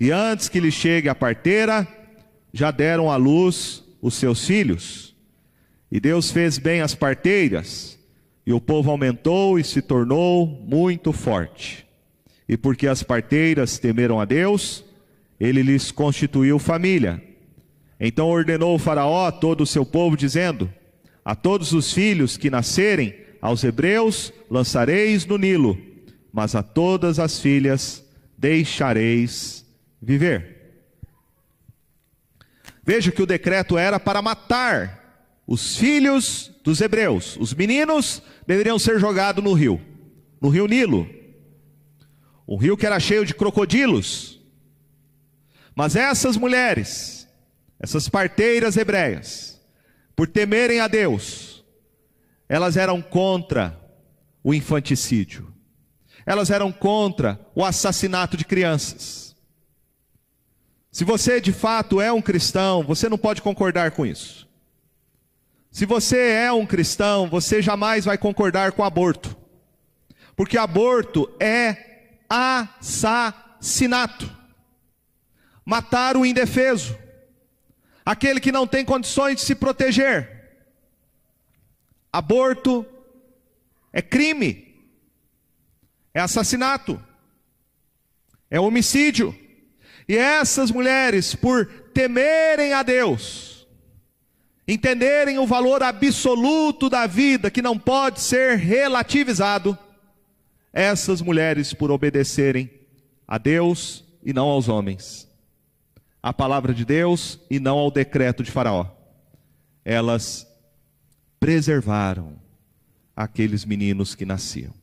e 0.00 0.10
antes 0.10 0.48
que 0.48 0.58
lhe 0.58 0.72
chegue 0.72 1.10
a 1.10 1.14
parteira, 1.14 1.86
já 2.54 2.70
deram 2.70 3.10
à 3.10 3.16
luz 3.16 3.84
os 4.00 4.14
seus 4.14 4.46
filhos. 4.46 5.14
E 5.92 6.00
Deus 6.00 6.30
fez 6.30 6.56
bem 6.56 6.80
as 6.80 6.94
parteiras, 6.94 7.98
e 8.46 8.52
o 8.52 8.60
povo 8.60 8.90
aumentou 8.90 9.58
e 9.58 9.62
se 9.62 9.82
tornou 9.82 10.46
muito 10.46 11.12
forte. 11.12 11.86
E 12.48 12.56
porque 12.56 12.86
as 12.86 13.02
parteiras 13.02 13.78
temeram 13.78 14.18
a 14.18 14.24
Deus, 14.24 14.82
ele 15.38 15.62
lhes 15.62 15.90
constituiu 15.90 16.58
família. 16.58 17.22
Então 18.00 18.28
ordenou 18.28 18.74
o 18.74 18.78
Faraó 18.78 19.26
a 19.26 19.32
todo 19.32 19.60
o 19.60 19.66
seu 19.66 19.84
povo, 19.84 20.16
dizendo: 20.16 20.72
A 21.22 21.34
todos 21.34 21.72
os 21.72 21.92
filhos 21.92 22.38
que 22.38 22.48
nascerem 22.48 23.14
aos 23.42 23.62
hebreus 23.62 24.32
lançareis 24.50 25.26
no 25.26 25.36
Nilo, 25.36 25.78
mas 26.32 26.54
a 26.54 26.62
todas 26.62 27.18
as 27.18 27.38
filhas 27.38 28.02
deixareis 28.38 29.66
viver. 30.00 30.56
Veja 32.82 33.12
que 33.12 33.22
o 33.22 33.26
decreto 33.26 33.76
era 33.76 34.00
para 34.00 34.22
matar 34.22 34.98
os 35.46 35.76
filhos 35.76 36.50
dos 36.64 36.80
hebreus. 36.80 37.36
Os 37.36 37.52
meninos 37.52 38.22
deveriam 38.46 38.78
ser 38.78 38.98
jogados 38.98 39.44
no 39.44 39.52
rio, 39.52 39.80
no 40.40 40.48
rio 40.48 40.66
Nilo. 40.66 41.08
Um 42.48 42.56
rio 42.56 42.76
que 42.76 42.86
era 42.86 42.98
cheio 42.98 43.26
de 43.26 43.34
crocodilos. 43.34 44.40
Mas 45.74 45.94
essas 45.94 46.36
mulheres, 46.36 47.19
essas 47.80 48.08
parteiras 48.08 48.76
hebreias, 48.76 49.58
por 50.14 50.28
temerem 50.28 50.80
a 50.80 50.86
Deus, 50.86 51.64
elas 52.48 52.76
eram 52.76 53.00
contra 53.00 53.80
o 54.44 54.52
infanticídio. 54.52 55.52
Elas 56.26 56.50
eram 56.50 56.70
contra 56.70 57.40
o 57.54 57.64
assassinato 57.64 58.36
de 58.36 58.44
crianças. 58.44 59.34
Se 60.92 61.04
você 61.04 61.40
de 61.40 61.52
fato 61.52 62.00
é 62.00 62.12
um 62.12 62.20
cristão, 62.20 62.84
você 62.84 63.08
não 63.08 63.16
pode 63.16 63.40
concordar 63.40 63.92
com 63.92 64.04
isso. 64.04 64.46
Se 65.70 65.86
você 65.86 66.32
é 66.32 66.52
um 66.52 66.66
cristão, 66.66 67.28
você 67.28 67.62
jamais 67.62 68.04
vai 68.04 68.18
concordar 68.18 68.72
com 68.72 68.84
aborto. 68.84 69.36
Porque 70.34 70.58
aborto 70.58 71.30
é 71.38 72.16
assassinato. 72.28 74.28
Matar 75.64 76.16
o 76.16 76.26
indefeso. 76.26 76.98
Aquele 78.10 78.40
que 78.40 78.50
não 78.50 78.66
tem 78.66 78.84
condições 78.84 79.36
de 79.36 79.42
se 79.42 79.54
proteger. 79.54 80.50
Aborto 82.12 82.84
é 83.92 84.02
crime. 84.02 84.82
É 86.12 86.20
assassinato. 86.20 87.00
É 88.50 88.58
homicídio. 88.58 89.32
E 90.08 90.16
essas 90.16 90.72
mulheres, 90.72 91.36
por 91.36 91.66
temerem 91.94 92.72
a 92.72 92.82
Deus, 92.82 93.64
entenderem 94.66 95.38
o 95.38 95.46
valor 95.46 95.80
absoluto 95.80 96.90
da 96.90 97.06
vida, 97.06 97.48
que 97.48 97.62
não 97.62 97.78
pode 97.78 98.20
ser 98.20 98.58
relativizado, 98.58 99.78
essas 100.72 101.22
mulheres, 101.22 101.72
por 101.72 101.92
obedecerem 101.92 102.68
a 103.28 103.38
Deus 103.38 104.04
e 104.24 104.32
não 104.32 104.48
aos 104.48 104.68
homens, 104.68 105.29
a 106.22 106.32
palavra 106.32 106.74
de 106.74 106.84
Deus 106.84 107.38
e 107.50 107.58
não 107.58 107.78
ao 107.78 107.90
decreto 107.90 108.42
de 108.42 108.50
Faraó, 108.50 108.86
elas 109.84 110.46
preservaram 111.38 112.38
aqueles 113.16 113.64
meninos 113.64 114.14
que 114.14 114.26
nasciam. 114.26 114.74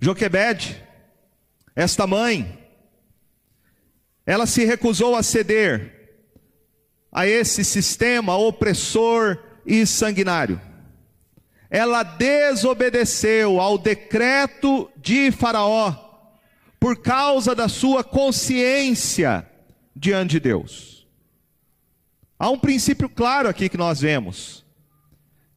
Joquebede, 0.00 0.82
esta 1.76 2.06
mãe, 2.06 2.58
ela 4.24 4.46
se 4.46 4.64
recusou 4.64 5.14
a 5.14 5.22
ceder 5.22 5.98
a 7.12 7.26
esse 7.26 7.64
sistema 7.64 8.36
opressor 8.36 9.38
e 9.66 9.84
sanguinário. 9.84 10.60
Ela 11.68 12.02
desobedeceu 12.02 13.60
ao 13.60 13.76
decreto 13.76 14.90
de 14.96 15.30
Faraó 15.30 15.94
por 16.78 16.96
causa 16.96 17.54
da 17.54 17.68
sua 17.68 18.02
consciência 18.02 19.49
diante 20.00 20.30
de 20.32 20.40
Deus. 20.40 21.06
Há 22.38 22.48
um 22.48 22.58
princípio 22.58 23.06
claro 23.06 23.50
aqui 23.50 23.68
que 23.68 23.76
nós 23.76 24.00
vemos, 24.00 24.64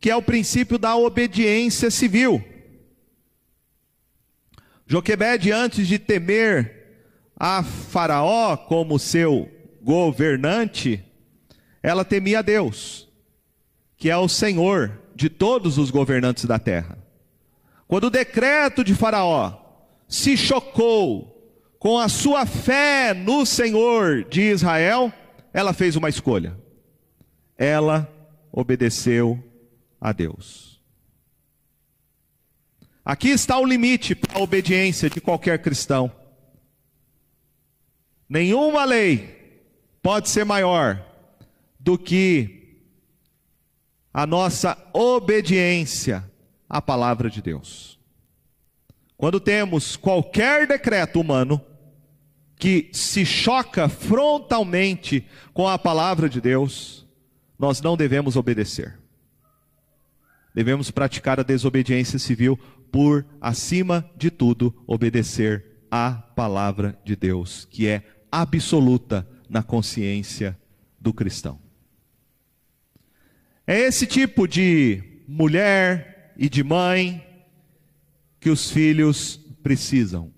que 0.01 0.09
é 0.09 0.15
o 0.15 0.21
princípio 0.21 0.77
da 0.77 0.97
obediência 0.97 1.89
civil. 1.89 2.43
Joquebede, 4.85 5.49
antes 5.49 5.87
de 5.87 5.97
temer 5.97 6.83
a 7.39 7.63
Faraó 7.63 8.57
como 8.57 8.99
seu 8.99 9.49
governante, 9.81 11.01
ela 11.81 12.03
temia 12.03 12.39
a 12.39 12.41
Deus, 12.41 13.07
que 13.95 14.09
é 14.09 14.17
o 14.17 14.27
Senhor 14.27 14.99
de 15.15 15.29
todos 15.29 15.77
os 15.77 15.89
governantes 15.89 16.43
da 16.43 16.59
terra. 16.59 16.97
Quando 17.87 18.05
o 18.05 18.09
decreto 18.09 18.83
de 18.83 18.93
Faraó 18.93 19.57
se 20.05 20.35
chocou 20.35 21.32
com 21.83 21.99
a 21.99 22.07
sua 22.07 22.45
fé 22.45 23.13
no 23.13 23.45
Senhor 23.45 24.23
de 24.23 24.41
Israel, 24.41 25.11
ela 25.51 25.73
fez 25.73 25.97
uma 25.97 26.07
escolha. 26.07 26.57
Ela 27.57 28.09
obedeceu 28.53 29.37
a 29.99 30.13
Deus. 30.13 30.81
Aqui 33.03 33.31
está 33.31 33.59
o 33.59 33.65
limite 33.65 34.15
para 34.15 34.39
a 34.39 34.41
obediência 34.41 35.09
de 35.09 35.19
qualquer 35.19 35.61
cristão. 35.61 36.09
Nenhuma 38.29 38.85
lei 38.85 39.59
pode 40.01 40.29
ser 40.29 40.45
maior 40.45 41.05
do 41.77 41.97
que 41.97 42.79
a 44.13 44.25
nossa 44.25 44.77
obediência 44.93 46.23
à 46.69 46.81
palavra 46.81 47.29
de 47.29 47.41
Deus. 47.41 47.99
Quando 49.17 49.37
temos 49.37 49.97
qualquer 49.97 50.65
decreto 50.65 51.19
humano 51.19 51.61
que 52.63 52.89
se 52.93 53.25
choca 53.25 53.89
frontalmente 53.89 55.27
com 55.53 55.67
a 55.67 55.77
palavra 55.77 56.29
de 56.29 56.39
Deus, 56.39 57.05
nós 57.59 57.81
não 57.81 57.97
devemos 57.97 58.37
obedecer. 58.37 58.97
Devemos 60.55 60.89
praticar 60.89 61.41
a 61.41 61.43
desobediência 61.43 62.17
civil 62.17 62.57
por, 62.89 63.25
acima 63.41 64.09
de 64.15 64.31
tudo, 64.31 64.73
obedecer 64.87 65.81
à 65.91 66.11
palavra 66.11 66.97
de 67.03 67.17
Deus, 67.17 67.67
que 67.69 67.85
é 67.85 68.01
absoluta 68.31 69.27
na 69.49 69.61
consciência 69.61 70.57
do 70.97 71.13
cristão. 71.13 71.59
É 73.67 73.77
esse 73.77 74.07
tipo 74.07 74.47
de 74.47 75.03
mulher 75.27 76.33
e 76.37 76.47
de 76.47 76.63
mãe 76.63 77.27
que 78.39 78.49
os 78.49 78.71
filhos 78.71 79.35
precisam. 79.61 80.32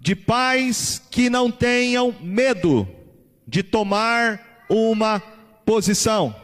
De 0.00 0.16
pais 0.16 1.00
que 1.10 1.28
não 1.28 1.50
tenham 1.50 2.14
medo 2.20 2.88
de 3.46 3.62
tomar 3.62 4.64
uma 4.68 5.20
posição, 5.64 6.34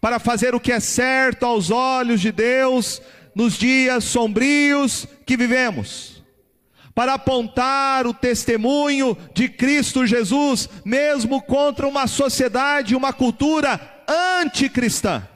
para 0.00 0.18
fazer 0.18 0.54
o 0.54 0.60
que 0.60 0.72
é 0.72 0.80
certo 0.80 1.44
aos 1.44 1.70
olhos 1.70 2.20
de 2.20 2.32
Deus 2.32 3.02
nos 3.34 3.54
dias 3.54 4.04
sombrios 4.04 5.06
que 5.26 5.36
vivemos 5.36 6.20
para 6.94 7.14
apontar 7.14 8.06
o 8.06 8.12
testemunho 8.12 9.16
de 9.32 9.48
Cristo 9.48 10.06
Jesus, 10.06 10.68
mesmo 10.84 11.40
contra 11.40 11.88
uma 11.88 12.06
sociedade, 12.06 12.94
uma 12.94 13.12
cultura 13.12 14.02
anticristã. 14.40 15.26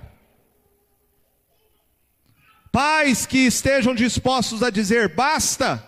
Pais 2.71 3.25
que 3.25 3.39
estejam 3.39 3.95
dispostos 3.95 4.63
a 4.63 4.69
dizer: 4.69 5.15
basta, 5.15 5.83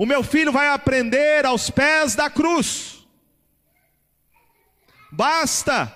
o 0.00 0.06
meu 0.06 0.22
filho 0.22 0.50
vai 0.50 0.68
aprender 0.68 1.44
aos 1.44 1.68
pés 1.68 2.14
da 2.14 2.30
cruz. 2.30 3.06
Basta, 5.12 5.94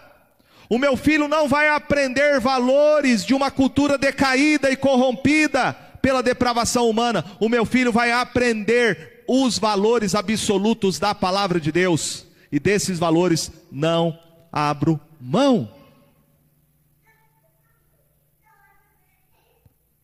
o 0.68 0.76
meu 0.76 0.94
filho 0.94 1.26
não 1.26 1.48
vai 1.48 1.70
aprender 1.70 2.38
valores 2.38 3.24
de 3.24 3.32
uma 3.32 3.50
cultura 3.50 3.96
decaída 3.96 4.70
e 4.70 4.76
corrompida, 4.76 5.72
pela 6.02 6.22
depravação 6.22 6.90
humana, 6.90 7.24
o 7.40 7.48
meu 7.48 7.64
filho 7.64 7.90
vai 7.90 8.12
aprender 8.12 9.24
os 9.26 9.58
valores 9.58 10.14
absolutos 10.14 10.98
da 10.98 11.14
palavra 11.14 11.58
de 11.58 11.72
Deus, 11.72 12.26
e 12.52 12.60
desses 12.60 12.98
valores 12.98 13.50
não 13.72 14.18
abro 14.52 15.00
mão. 15.18 15.66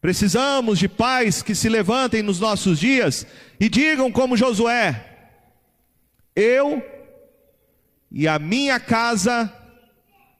Precisamos 0.01 0.79
de 0.79 0.89
pais 0.89 1.43
que 1.43 1.55
se 1.55 1.69
levantem 1.69 2.23
nos 2.23 2.41
nossos 2.41 2.79
dias 2.79 3.27
e 3.61 3.69
digam 3.69 4.11
como 4.11 4.37
Josué: 4.37 5.29
Eu 6.35 6.83
e 8.11 8.27
a 8.27 8.41
minha 8.41 8.81
casa 8.81 9.55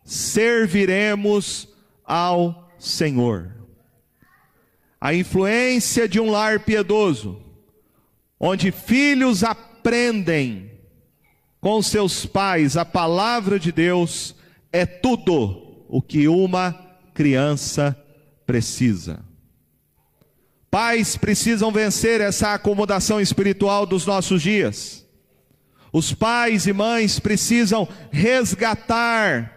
serviremos 0.03 1.69
ao 2.05 2.75
Senhor 2.79 3.61
a 5.01 5.15
influência 5.15 6.07
de 6.07 6.21
um 6.21 6.31
lar 6.31 6.61
piedoso, 6.61 7.41
onde 8.39 8.71
filhos 8.71 9.43
aprendem 9.43 10.71
com 11.61 11.81
seus 11.81 12.27
pais 12.27 12.77
a 12.77 12.85
palavra 12.85 13.59
de 13.59 13.73
Deus, 13.73 14.35
é 14.71 14.85
tudo 14.85 15.85
o 15.89 16.03
que 16.03 16.29
uma 16.29 16.73
criança 17.15 17.97
precisa. 18.47 19.25
Pais 20.71 21.17
precisam 21.17 21.73
vencer 21.73 22.21
essa 22.21 22.55
acomodação 22.55 23.21
espiritual 23.21 23.85
dos 23.85 24.07
nossos 24.07 24.41
dias. 24.41 25.05
Os 25.93 26.15
pais 26.15 26.67
e 26.67 26.73
mães 26.73 27.19
precisam 27.19 27.89
resgatar 28.13 29.57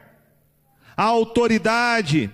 a 0.97 1.04
autoridade 1.04 2.32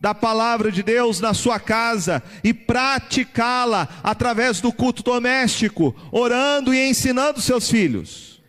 da 0.00 0.14
palavra 0.14 0.70
de 0.70 0.82
Deus 0.82 1.18
na 1.18 1.34
sua 1.34 1.58
casa 1.58 2.22
e 2.44 2.52
praticá-la 2.52 3.88
através 4.02 4.60
do 4.60 4.72
culto 4.72 5.02
doméstico, 5.02 5.96
orando 6.12 6.72
e 6.74 6.88
ensinando 6.88 7.40
seus 7.40 7.68
filhos. 7.70 8.40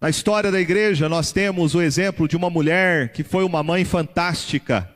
Na 0.00 0.10
história 0.10 0.50
da 0.52 0.60
igreja, 0.60 1.08
nós 1.08 1.32
temos 1.32 1.74
o 1.74 1.80
exemplo 1.80 2.28
de 2.28 2.36
uma 2.36 2.50
mulher 2.50 3.12
que 3.12 3.24
foi 3.24 3.44
uma 3.44 3.62
mãe 3.62 3.84
fantástica. 3.84 4.92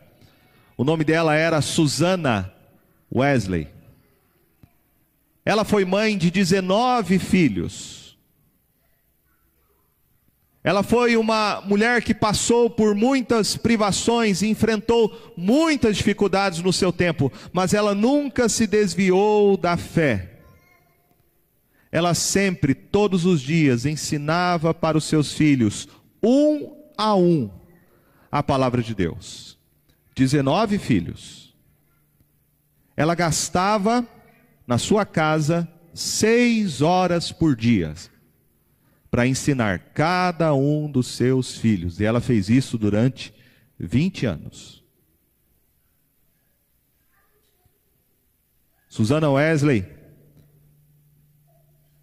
O 0.82 0.84
nome 0.84 1.04
dela 1.04 1.36
era 1.36 1.60
Susana 1.60 2.52
Wesley. 3.14 3.68
Ela 5.44 5.64
foi 5.64 5.84
mãe 5.84 6.18
de 6.18 6.28
19 6.28 7.20
filhos. 7.20 8.18
Ela 10.64 10.82
foi 10.82 11.16
uma 11.16 11.60
mulher 11.60 12.02
que 12.02 12.12
passou 12.12 12.68
por 12.68 12.96
muitas 12.96 13.56
privações 13.56 14.42
e 14.42 14.48
enfrentou 14.48 15.32
muitas 15.36 15.98
dificuldades 15.98 16.58
no 16.58 16.72
seu 16.72 16.92
tempo, 16.92 17.32
mas 17.52 17.72
ela 17.72 17.94
nunca 17.94 18.48
se 18.48 18.66
desviou 18.66 19.56
da 19.56 19.76
fé. 19.76 20.40
ela 21.92 22.12
sempre, 22.12 22.74
todos 22.74 23.24
os 23.24 23.40
dias, 23.40 23.86
ensinava 23.86 24.74
para 24.74 24.98
os 24.98 25.04
seus 25.04 25.32
filhos, 25.32 25.86
um 26.20 26.74
a 26.98 27.14
um, 27.14 27.48
a 28.32 28.42
palavra 28.42 28.82
de 28.82 28.96
Deus. 28.96 29.51
19 30.14 30.78
filhos. 30.78 31.54
Ela 32.96 33.14
gastava 33.14 34.06
na 34.66 34.78
sua 34.78 35.04
casa 35.04 35.68
seis 35.94 36.80
horas 36.80 37.32
por 37.32 37.56
dia 37.56 37.94
para 39.10 39.26
ensinar 39.26 39.78
cada 39.94 40.54
um 40.54 40.90
dos 40.90 41.08
seus 41.08 41.56
filhos. 41.56 42.00
E 42.00 42.04
ela 42.04 42.20
fez 42.20 42.48
isso 42.48 42.78
durante 42.78 43.34
20 43.78 44.26
anos. 44.26 44.82
Susana 48.88 49.30
Wesley, 49.30 49.86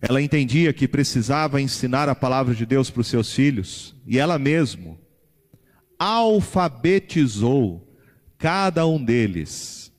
ela 0.01 0.21
entendia 0.21 0.73
que 0.73 0.87
precisava 0.87 1.61
ensinar 1.61 2.09
a 2.09 2.15
palavra 2.15 2.55
de 2.55 2.65
Deus 2.65 2.89
para 2.89 3.01
os 3.01 3.07
seus 3.07 3.31
filhos, 3.31 3.95
e 4.07 4.17
ela 4.17 4.39
mesma 4.39 4.97
alfabetizou 5.99 7.88
cada 8.39 8.87
um 8.87 9.03
deles. 9.03 9.93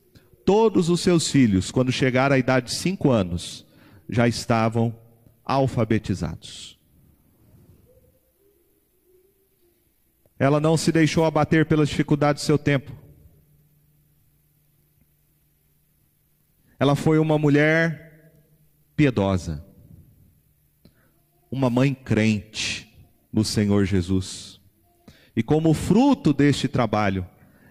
Todos 0.44 0.88
os 0.88 1.00
seus 1.00 1.30
filhos, 1.30 1.70
quando 1.70 1.92
chegaram 1.92 2.34
à 2.34 2.38
idade 2.38 2.66
de 2.66 2.72
cinco 2.72 3.10
anos, 3.10 3.64
já 4.08 4.26
estavam 4.26 4.98
alfabetizados. 5.44 6.80
Ela 10.38 10.58
não 10.58 10.76
se 10.76 10.90
deixou 10.90 11.24
abater 11.24 11.66
pelas 11.66 11.90
dificuldades 11.90 12.42
do 12.42 12.46
seu 12.46 12.58
tempo. 12.58 12.92
Ela 16.78 16.96
foi 16.96 17.18
uma 17.18 17.38
mulher 17.38 18.32
piedosa, 18.96 19.62
uma 21.50 21.68
mãe 21.68 21.92
crente 21.92 22.90
no 23.30 23.44
Senhor 23.44 23.84
Jesus. 23.84 24.58
E 25.36 25.42
como 25.42 25.74
fruto 25.74 26.32
deste 26.32 26.66
trabalho, 26.66 27.26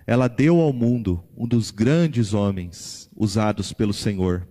ela 0.10 0.28
deu 0.28 0.60
ao 0.60 0.74
mundo 0.74 1.24
um 1.38 1.48
dos 1.48 1.70
grandes 1.70 2.34
homens 2.34 3.08
usados 3.16 3.72
pelo 3.72 3.94
Senhor, 3.94 4.48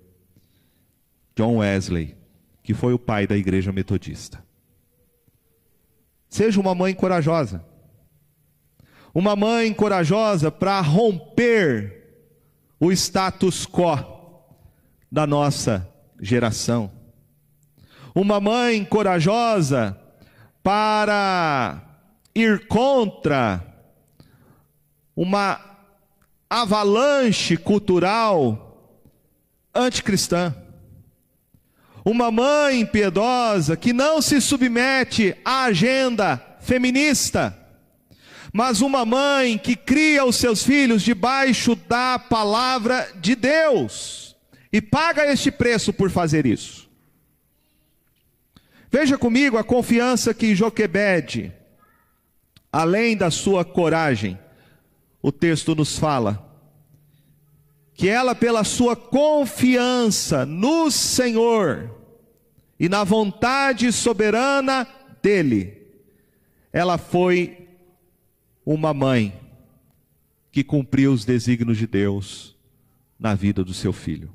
John 1.35 1.57
Wesley, 1.57 2.16
que 2.62 2.73
foi 2.73 2.92
o 2.92 2.99
pai 2.99 3.27
da 3.27 3.37
igreja 3.37 3.73
metodista. 3.73 4.40
Seja 6.29 6.61
uma 6.61 6.77
mãe 6.77 6.94
corajosa. 6.94 7.64
Uma 9.12 9.35
mãe 9.35 9.75
corajosa 9.75 10.49
para 10.49 10.81
romper 10.81 12.07
o 12.79 12.92
status 12.92 13.66
quo 13.66 13.99
da 15.11 15.27
nossa 15.27 15.92
geração. 16.21 16.88
Uma 18.14 18.38
mãe 18.38 18.85
corajosa 18.85 19.99
para 20.62 21.83
ir 22.33 22.68
contra 22.68 23.68
uma 25.19 25.61
avalanche 26.49 27.57
cultural 27.57 28.97
anticristã. 29.75 30.55
Uma 32.05 32.31
mãe 32.31 32.87
piedosa 32.87 33.77
que 33.77 33.93
não 33.93 34.23
se 34.23 34.41
submete 34.41 35.37
à 35.45 35.65
agenda 35.65 36.41
feminista, 36.61 37.53
mas 38.53 38.81
uma 38.81 39.05
mãe 39.05 39.59
que 39.59 39.75
cria 39.75 40.25
os 40.25 40.37
seus 40.37 40.63
filhos 40.63 41.03
debaixo 41.03 41.75
da 41.75 42.17
palavra 42.17 43.11
de 43.17 43.35
Deus 43.35 44.37
e 44.73 44.81
paga 44.81 45.27
este 45.27 45.51
preço 45.51 45.93
por 45.93 46.11
fazer 46.11 46.47
isso. 46.47 46.89
Veja 48.89 49.19
comigo 49.19 49.59
a 49.59 49.65
confiança 49.65 50.33
que 50.33 50.55
Joquebede, 50.55 51.53
além 52.71 53.17
da 53.17 53.33
sua 53.33 53.65
coragem, 53.65 54.39
o 55.23 55.33
texto 55.33 55.75
nos 55.75 55.99
fala, 55.99 56.45
que 57.95 58.09
ela, 58.09 58.35
pela 58.35 58.63
sua 58.63 58.95
confiança 58.95 60.47
no 60.47 60.91
Senhor 60.91 61.93
e 62.79 62.89
na 62.89 63.03
vontade 63.03 63.91
soberana 63.91 64.87
dEle, 65.21 65.77
ela 66.73 66.97
foi 66.97 67.69
uma 68.65 68.95
mãe 68.95 69.41
que 70.53 70.63
cumpriu 70.63 71.13
os 71.13 71.25
desígnios 71.25 71.77
de 71.77 71.87
Deus 71.87 72.57
na 73.19 73.35
vida 73.35 73.65
do 73.65 73.75
seu 73.75 73.93
filho. 73.93 74.31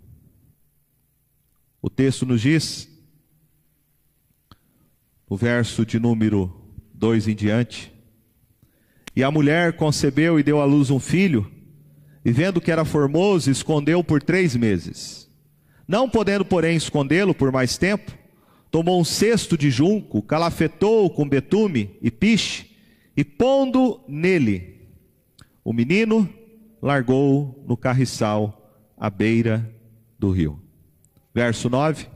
O 1.81 1.89
texto 1.89 2.25
nos 2.25 2.41
diz, 2.41 2.89
no 5.29 5.37
verso 5.37 5.85
de 5.85 5.99
número 5.99 6.53
2 6.93 7.29
em 7.29 7.35
diante, 7.35 7.92
e 9.15 9.23
a 9.23 9.31
mulher 9.31 9.73
concebeu 9.73 10.39
e 10.39 10.43
deu 10.43 10.59
à 10.59 10.65
luz 10.65 10.89
um 10.89 10.99
filho, 10.99 11.49
e 12.25 12.31
vendo 12.31 12.61
que 12.61 12.71
era 12.71 12.85
formoso, 12.85 13.51
escondeu 13.51 14.03
por 14.03 14.21
três 14.21 14.55
meses. 14.55 15.29
Não 15.87 16.09
podendo, 16.09 16.45
porém, 16.45 16.75
escondê-lo 16.75 17.33
por 17.35 17.51
mais 17.51 17.77
tempo, 17.77 18.11
tomou 18.71 18.99
um 18.99 19.03
cesto 19.03 19.57
de 19.57 19.69
junco, 19.69 20.21
calafetou 20.21 21.09
com 21.09 21.27
betume 21.27 21.97
e 22.01 22.09
piche, 22.09 22.71
e 23.15 23.23
pondo 23.23 23.99
nele, 24.07 24.87
o 25.63 25.71
menino 25.71 26.27
largou 26.81 27.63
no 27.67 27.77
carriçal 27.77 28.73
à 28.97 29.09
beira 29.09 29.71
do 30.17 30.31
rio. 30.31 30.59
Verso 31.33 31.69
9. 31.69 32.07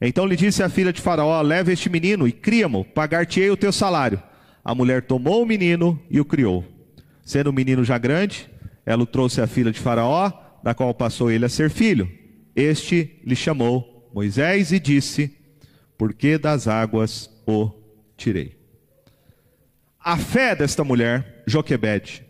Então 0.00 0.26
lhe 0.26 0.36
disse 0.36 0.62
a 0.62 0.68
filha 0.68 0.92
de 0.92 1.00
Faraó: 1.00 1.40
Leva 1.40 1.72
este 1.72 1.88
menino 1.88 2.28
e 2.28 2.32
cria-mo, 2.32 2.84
pagar-te-ei 2.84 3.50
o 3.50 3.56
teu 3.56 3.72
salário. 3.72 4.22
A 4.68 4.74
mulher 4.74 5.00
tomou 5.00 5.42
o 5.42 5.46
menino 5.46 5.98
e 6.10 6.20
o 6.20 6.26
criou. 6.26 6.62
Sendo 7.24 7.48
o 7.48 7.52
menino 7.54 7.82
já 7.82 7.96
grande, 7.96 8.50
ela 8.84 9.02
o 9.02 9.06
trouxe 9.06 9.40
à 9.40 9.46
filha 9.46 9.72
de 9.72 9.80
Faraó, 9.80 10.30
da 10.62 10.74
qual 10.74 10.92
passou 10.92 11.30
ele 11.30 11.46
a 11.46 11.48
ser 11.48 11.70
filho. 11.70 12.06
Este 12.54 13.18
lhe 13.24 13.34
chamou 13.34 14.10
Moisés 14.12 14.70
e 14.70 14.78
disse: 14.78 15.34
Por 15.96 16.12
que 16.12 16.36
das 16.36 16.68
águas 16.68 17.30
o 17.46 17.72
tirei? 18.14 18.58
A 19.98 20.18
fé 20.18 20.54
desta 20.54 20.84
mulher, 20.84 21.44
Joquebede, 21.46 22.22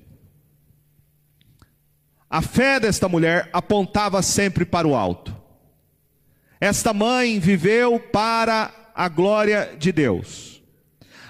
a 2.31 2.40
fé 2.40 2.79
desta 2.79 3.09
mulher 3.09 3.51
apontava 3.53 4.22
sempre 4.22 4.64
para 4.64 4.87
o 4.87 4.94
alto. 4.94 5.37
Esta 6.61 6.92
mãe 6.92 7.40
viveu 7.40 7.98
para 7.98 8.92
a 8.94 9.09
glória 9.09 9.74
de 9.77 9.90
Deus. 9.90 10.58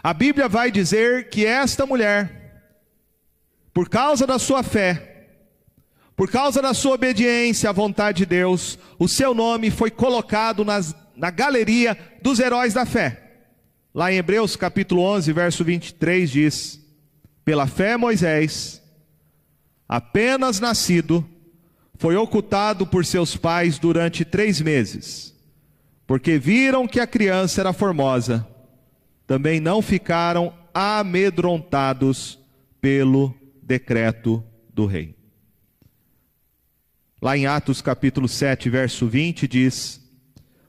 A 0.09 0.15
Bíblia 0.15 0.49
vai 0.49 0.71
dizer 0.71 1.29
que 1.29 1.45
esta 1.45 1.85
mulher, 1.85 2.63
por 3.75 3.91
causa 3.91 4.27
da 4.27 4.39
sua 4.39 4.63
fé, 4.63 5.27
por 6.17 6.31
causa 6.31 6.63
da 6.63 6.73
sua 6.73 6.95
obediência 6.95 7.69
à 7.69 7.75
vontade 7.75 8.17
de 8.21 8.25
Deus, 8.25 8.79
o 8.99 9.07
seu 9.07 9.35
nome 9.35 9.71
foi 9.71 9.91
colocado 9.91 10.65
nas, 10.65 10.97
na 11.15 11.31
galeria 11.31 11.95
dos 12.23 12.41
heróis 12.41 12.73
da 12.73 12.87
fé. 12.87 13.23
Lá 13.95 14.11
em 14.11 14.17
Hebreus 14.17 14.57
capítulo 14.57 15.03
11, 15.03 15.31
verso 15.31 15.63
23 15.63 16.31
diz: 16.31 16.81
Pela 17.45 17.67
fé 17.67 17.99
Moisés, 17.99 18.83
apenas 19.87 20.59
nascido, 20.59 21.23
foi 21.99 22.17
ocultado 22.17 22.87
por 22.87 23.05
seus 23.05 23.37
pais 23.37 23.79
durante 23.79 24.25
três 24.25 24.59
meses, 24.59 25.35
porque 26.07 26.39
viram 26.39 26.89
que 26.89 26.99
a 26.99 27.07
criança 27.07 27.61
era 27.61 27.75
formosa. 27.75 28.57
Também 29.29 29.61
não 29.61 29.83
ficaram 29.83 30.55
amedrontados 30.73 32.39
pelo 32.81 33.35
decreto 33.63 34.43
do 34.73 34.87
rei. 34.87 35.15
Lá 37.21 37.37
em 37.37 37.47
Atos 37.47 37.83
capítulo 37.83 38.27
7, 38.27 38.71
verso 38.71 39.07
20 39.07 39.47
diz: 39.47 40.01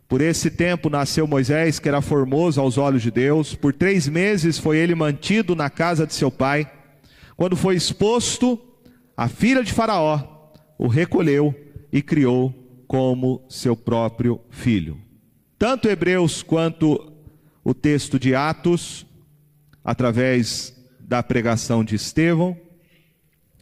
Por 0.09 0.19
esse 0.19 0.51
tempo 0.51 0.89
nasceu 0.89 1.25
Moisés, 1.25 1.79
que 1.79 1.87
era 1.87 2.01
formoso 2.01 2.59
aos 2.59 2.77
olhos 2.77 3.01
de 3.01 3.09
Deus. 3.09 3.55
Por 3.55 3.73
três 3.73 4.09
meses 4.09 4.57
foi 4.57 4.77
ele 4.77 4.93
mantido 4.93 5.55
na 5.55 5.69
casa 5.69 6.05
de 6.05 6.13
seu 6.13 6.29
pai. 6.29 6.69
Quando 7.37 7.55
foi 7.55 7.75
exposto, 7.75 8.59
a 9.15 9.29
filha 9.29 9.63
de 9.63 9.71
Faraó 9.71 10.51
o 10.77 10.87
recolheu 10.87 11.55
e 11.93 12.01
criou 12.01 12.53
como 12.89 13.41
seu 13.47 13.73
próprio 13.73 14.41
filho. 14.49 14.97
Tanto 15.57 15.87
Hebreus 15.87 16.43
quanto 16.43 17.08
o 17.69 17.73
texto 17.75 18.17
de 18.17 18.33
Atos, 18.33 19.05
através 19.83 20.73
da 20.99 21.21
pregação 21.21 21.83
de 21.83 21.93
Estevão, 21.93 22.59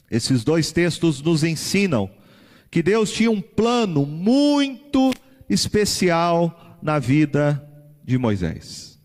esses 0.10 0.46
dois 0.46 0.72
textos 0.72 1.22
nos 1.22 1.44
ensinam 1.44 2.10
que 2.72 2.82
Deus 2.82 3.12
tinha 3.12 3.30
um 3.30 3.42
plano 3.42 4.06
muito 4.06 5.14
especial 5.50 6.80
na 6.82 7.00
vida 7.00 7.62
de 8.02 8.18
Moisés. 8.18 8.98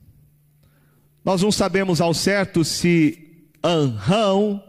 Nós 1.25 1.43
não 1.43 1.51
sabemos 1.51 2.01
ao 2.01 2.15
certo 2.15 2.65
se 2.65 3.51
Anrão 3.61 4.63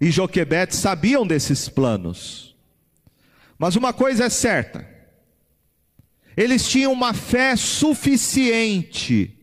e 0.00 0.08
Joquebete 0.12 0.76
sabiam 0.76 1.26
desses 1.26 1.68
planos. 1.68 2.54
Mas 3.58 3.74
uma 3.74 3.92
coisa 3.92 4.26
é 4.26 4.30
certa: 4.30 4.88
eles 6.36 6.68
tinham 6.68 6.92
uma 6.92 7.12
fé 7.12 7.56
suficiente 7.56 9.36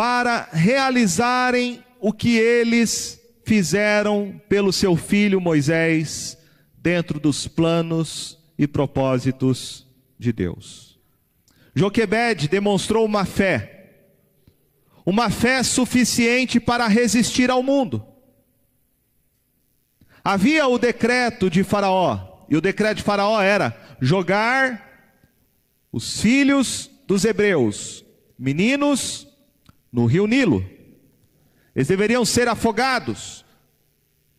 para 0.00 0.48
realizarem 0.50 1.84
o 2.00 2.10
que 2.10 2.38
eles 2.38 3.20
fizeram 3.44 4.40
pelo 4.48 4.72
seu 4.72 4.96
filho 4.96 5.38
Moisés, 5.42 6.38
dentro 6.78 7.20
dos 7.20 7.46
planos 7.46 8.38
e 8.58 8.66
propósitos 8.66 9.86
de 10.18 10.32
Deus. 10.32 10.98
Joquebed 11.74 12.48
demonstrou 12.48 13.04
uma 13.04 13.26
fé, 13.26 14.06
uma 15.04 15.28
fé 15.28 15.62
suficiente 15.62 16.58
para 16.58 16.86
resistir 16.86 17.50
ao 17.50 17.62
mundo. 17.62 18.02
Havia 20.24 20.66
o 20.66 20.78
decreto 20.78 21.50
de 21.50 21.62
Faraó, 21.62 22.46
e 22.48 22.56
o 22.56 22.60
decreto 22.62 22.96
de 22.96 23.02
Faraó 23.02 23.38
era 23.38 23.78
jogar 24.00 25.12
os 25.92 26.22
filhos 26.22 26.90
dos 27.06 27.26
hebreus, 27.26 28.02
meninos, 28.38 29.28
no 29.92 30.06
rio 30.06 30.26
Nilo. 30.26 30.64
Eles 31.74 31.88
deveriam 31.88 32.24
ser 32.24 32.48
afogados, 32.48 33.44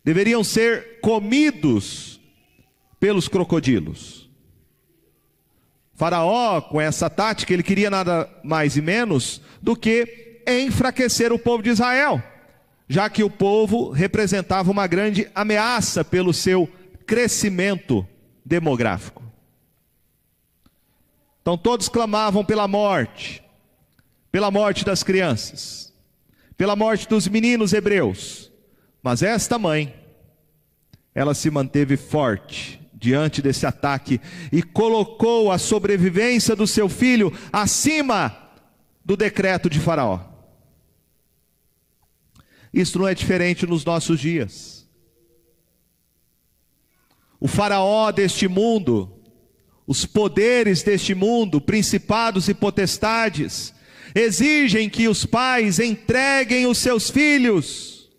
deveriam 0.03 0.43
ser 0.43 0.99
comidos 1.01 2.19
pelos 2.99 3.27
crocodilos. 3.27 4.29
Faraó, 5.93 6.61
com 6.61 6.81
essa 6.81 7.09
tática, 7.09 7.53
ele 7.53 7.63
queria 7.63 7.89
nada 7.89 8.29
mais 8.43 8.75
e 8.75 8.81
menos 8.81 9.41
do 9.61 9.75
que 9.75 10.41
enfraquecer 10.47 11.31
o 11.31 11.39
povo 11.39 11.61
de 11.61 11.69
Israel, 11.69 12.21
já 12.87 13.09
que 13.09 13.23
o 13.23 13.29
povo 13.29 13.91
representava 13.91 14.71
uma 14.71 14.87
grande 14.87 15.29
ameaça 15.35 16.03
pelo 16.03 16.33
seu 16.33 16.67
crescimento 17.05 18.07
demográfico. 18.43 19.21
Então 21.41 21.57
todos 21.57 21.89
clamavam 21.89 22.43
pela 22.43 22.67
morte, 22.67 23.40
pela 24.31 24.49
morte 24.49 24.85
das 24.85 25.03
crianças, 25.03 25.93
pela 26.55 26.75
morte 26.75 27.07
dos 27.07 27.27
meninos 27.27 27.73
hebreus. 27.73 28.51
Mas 29.03 29.21
esta 29.21 29.59
mãe, 29.59 29.93
ela 31.13 31.33
se 31.33 31.49
manteve 31.49 31.97
forte 31.97 32.79
diante 32.93 33.41
desse 33.41 33.65
ataque 33.65 34.21
e 34.51 34.61
colocou 34.61 35.51
a 35.51 35.57
sobrevivência 35.57 36.55
do 36.55 36.67
seu 36.67 36.87
filho 36.87 37.33
acima 37.51 38.37
do 39.03 39.17
decreto 39.17 39.69
de 39.69 39.79
Faraó. 39.79 40.19
Isso 42.73 42.99
não 42.99 43.07
é 43.07 43.13
diferente 43.13 43.65
nos 43.65 43.83
nossos 43.83 44.19
dias. 44.19 44.87
O 47.39 47.47
Faraó 47.47 48.11
deste 48.11 48.47
mundo, 48.47 49.19
os 49.87 50.05
poderes 50.05 50.83
deste 50.83 51.15
mundo, 51.15 51.59
principados 51.59 52.47
e 52.47 52.53
potestades, 52.53 53.73
exigem 54.13 54.89
que 54.89 55.07
os 55.07 55.25
pais 55.25 55.79
entreguem 55.79 56.65
os 56.65 56.77
seus 56.77 57.09
filhos 57.09 58.09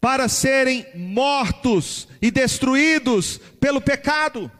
para 0.00 0.28
serem 0.28 0.86
mortos 0.94 2.06
e 2.20 2.30
destruídos 2.30 3.38
pelo 3.58 3.80
pecado. 3.80 4.50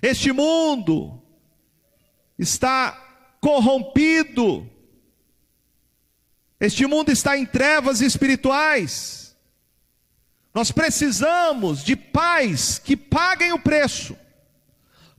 Este 0.00 0.32
mundo 0.32 1.22
está 2.38 2.92
corrompido, 3.40 4.66
este 6.58 6.86
mundo 6.86 7.10
está 7.10 7.36
em 7.36 7.44
trevas 7.44 8.00
espirituais. 8.00 9.36
Nós 10.54 10.72
precisamos 10.72 11.84
de 11.84 11.94
pais 11.94 12.78
que 12.78 12.96
paguem 12.96 13.52
o 13.52 13.58
preço, 13.58 14.16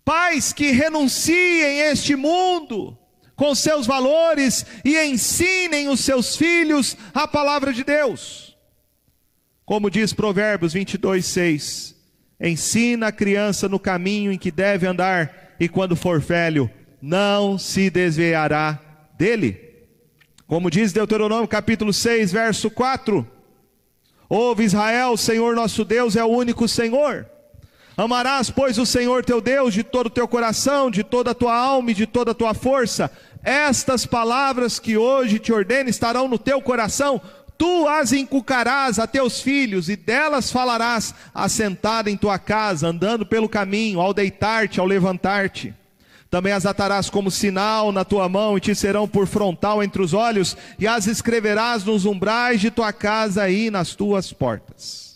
pais 0.03 0.53
que 0.53 0.71
renunciem 0.71 1.79
este 1.81 2.15
mundo 2.15 2.97
com 3.35 3.55
seus 3.55 3.87
valores 3.87 4.65
e 4.85 4.97
ensinem 5.03 5.89
os 5.89 6.01
seus 6.01 6.35
filhos 6.35 6.95
a 7.13 7.27
palavra 7.27 7.73
de 7.73 7.83
Deus. 7.83 8.55
Como 9.65 9.89
diz 9.89 10.13
Provérbios 10.13 10.73
22, 10.73 11.25
6: 11.25 11.95
Ensina 12.39 13.07
a 13.07 13.11
criança 13.11 13.69
no 13.69 13.79
caminho 13.79 14.31
em 14.31 14.37
que 14.37 14.51
deve 14.51 14.85
andar, 14.85 15.55
e 15.59 15.69
quando 15.69 15.95
for 15.95 16.19
velho, 16.19 16.69
não 17.01 17.57
se 17.57 17.89
desviará 17.89 18.79
dele. 19.17 19.59
Como 20.45 20.69
diz 20.69 20.91
Deuteronômio 20.91 21.47
capítulo 21.47 21.93
6, 21.93 22.31
verso 22.31 22.69
4. 22.69 23.25
Ouve 24.27 24.65
Israel, 24.65 25.13
o 25.13 25.17
Senhor 25.17 25.55
nosso 25.55 25.83
Deus 25.83 26.15
é 26.15 26.23
o 26.23 26.27
único 26.27 26.67
Senhor. 26.67 27.25
Amarás, 27.97 28.49
pois, 28.49 28.77
o 28.77 28.86
Senhor 28.86 29.23
teu 29.23 29.41
Deus 29.41 29.73
de 29.73 29.84
todo 29.84 30.08
o 30.08 30.12
teu 30.12 30.27
coração, 30.27 30.89
de 30.89 31.04
toda 31.04 31.32
a 31.32 31.36
tua 31.36 31.56
alma 31.56 31.91
e 31.91 31.93
de 31.93 32.08
toda 32.08 32.32
a 32.32 32.36
tua 32.36 32.54
força. 32.54 33.12
Estas 33.43 34.06
palavras 34.06 34.80
que 34.80 34.97
hoje 34.97 35.39
te 35.39 35.51
ordeno 35.51 35.89
estarão 35.89 36.27
no 36.27 36.38
teu 36.38 36.62
coração, 36.62 37.19
tu 37.58 37.88
as 37.88 38.12
inculcarás 38.12 38.97
a 38.97 39.06
teus 39.06 39.41
filhos, 39.41 39.89
e 39.89 39.95
delas 39.95 40.51
falarás, 40.51 41.13
assentado 41.34 42.10
em 42.10 42.17
tua 42.17 42.39
casa, 42.39 42.88
andando 42.88 43.25
pelo 43.25 43.49
caminho, 43.49 43.99
ao 43.99 44.13
deitar-te, 44.13 44.80
ao 44.80 44.86
levantar-te. 44.86 45.73
Também 46.30 46.54
as 46.54 46.65
atarás 46.65 47.10
como 47.10 47.30
sinal 47.30 47.91
na 47.91 48.06
tua 48.06 48.30
mão 48.30 48.58
e 48.58 48.62
te 48.62 48.73
serão 48.73 49.06
por 49.06 49.27
frontal 49.27 49.84
entre 49.84 50.01
os 50.01 50.13
olhos, 50.13 50.56
e 50.80 50.88
as 50.88 51.08
escreverás 51.08 51.84
nos 51.84 52.06
umbrais 52.06 52.62
de 52.62 52.71
tua 52.71 52.93
casa 52.93 53.49
e 53.49 53.69
nas 53.69 53.95
tuas 53.95 54.32
portas. 54.32 55.11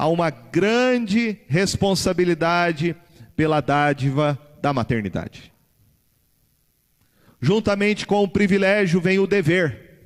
Há 0.00 0.08
uma 0.08 0.30
grande 0.30 1.42
responsabilidade 1.46 2.96
pela 3.36 3.60
dádiva 3.60 4.40
da 4.62 4.72
maternidade. 4.72 5.52
Juntamente 7.38 8.06
com 8.06 8.24
o 8.24 8.28
privilégio 8.28 8.98
vem 8.98 9.18
o 9.18 9.26
dever. 9.26 10.00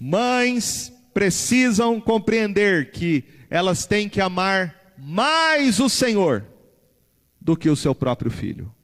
Mães 0.00 0.92
precisam 1.14 2.00
compreender 2.00 2.90
que 2.90 3.22
elas 3.48 3.86
têm 3.86 4.08
que 4.08 4.20
amar 4.20 4.94
mais 4.98 5.78
o 5.78 5.88
Senhor 5.88 6.44
do 7.40 7.56
que 7.56 7.70
o 7.70 7.76
seu 7.76 7.94
próprio 7.94 8.32
filho. 8.32 8.74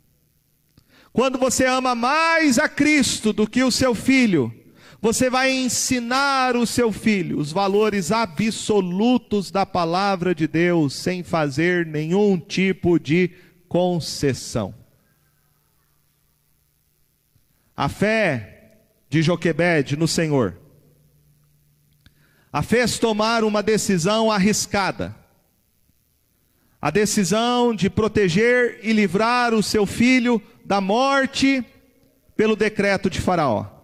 Quando 1.12 1.40
você 1.40 1.66
ama 1.66 1.96
mais 1.96 2.56
a 2.56 2.68
Cristo 2.68 3.32
do 3.32 3.48
que 3.48 3.64
o 3.64 3.72
seu 3.72 3.96
filho, 3.96 4.54
você 5.02 5.28
vai 5.28 5.50
ensinar 5.50 6.56
o 6.56 6.64
seu 6.64 6.92
filho 6.92 7.38
os 7.38 7.50
valores 7.50 8.12
absolutos 8.12 9.50
da 9.50 9.66
palavra 9.66 10.32
de 10.32 10.46
Deus, 10.46 10.94
sem 10.94 11.24
fazer 11.24 11.84
nenhum 11.84 12.38
tipo 12.38 13.00
de 13.00 13.32
concessão. 13.68 14.72
A 17.76 17.88
fé 17.88 18.78
de 19.10 19.20
Joquebed 19.22 19.96
no 19.96 20.06
Senhor 20.06 20.56
a 22.52 22.62
fez 22.62 22.98
tomar 22.98 23.42
uma 23.42 23.62
decisão 23.62 24.30
arriscada 24.30 25.16
a 26.80 26.90
decisão 26.90 27.72
de 27.72 27.88
proteger 27.88 28.80
e 28.82 28.92
livrar 28.92 29.54
o 29.54 29.62
seu 29.62 29.86
filho 29.86 30.42
da 30.64 30.80
morte 30.80 31.64
pelo 32.36 32.56
decreto 32.56 33.08
de 33.08 33.20
Faraó. 33.20 33.81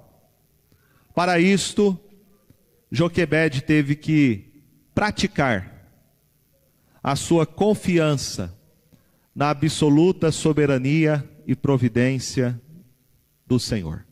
Para 1.18 1.40
isto, 1.40 1.98
Joquebed 2.92 3.62
teve 3.62 3.96
que 3.96 4.62
praticar 4.94 5.90
a 7.02 7.16
sua 7.16 7.44
confiança 7.44 8.56
na 9.34 9.50
absoluta 9.50 10.30
soberania 10.30 11.28
e 11.44 11.56
providência 11.56 12.62
do 13.44 13.58
Senhor. 13.58 14.06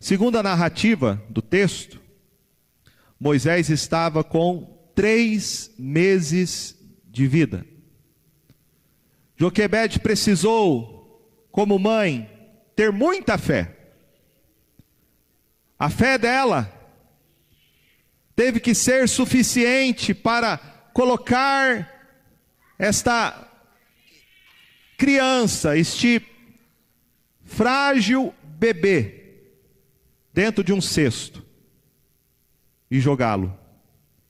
Segundo 0.00 0.38
a 0.38 0.42
narrativa 0.42 1.22
do 1.28 1.42
texto, 1.42 2.00
Moisés 3.20 3.68
estava 3.68 4.24
com 4.24 4.90
três 4.94 5.70
meses 5.78 6.74
de 7.04 7.26
vida. 7.26 7.66
Joquebed 9.36 10.00
precisou, 10.00 11.22
como 11.52 11.78
mãe, 11.78 12.30
ter 12.74 12.90
muita 12.90 13.36
fé. 13.36 13.77
A 15.78 15.88
fé 15.88 16.18
dela 16.18 16.72
teve 18.34 18.58
que 18.58 18.74
ser 18.74 19.08
suficiente 19.08 20.12
para 20.12 20.58
colocar 20.92 21.88
esta 22.78 23.48
criança, 24.96 25.76
este 25.76 26.20
frágil 27.44 28.34
bebê, 28.42 29.18
dentro 30.32 30.64
de 30.64 30.72
um 30.72 30.80
cesto 30.80 31.44
e 32.90 33.00
jogá-lo 33.00 33.56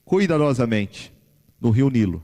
cuidadosamente 0.05 1.13
no 1.59 1.69
rio 1.69 1.89
Nilo. 1.89 2.23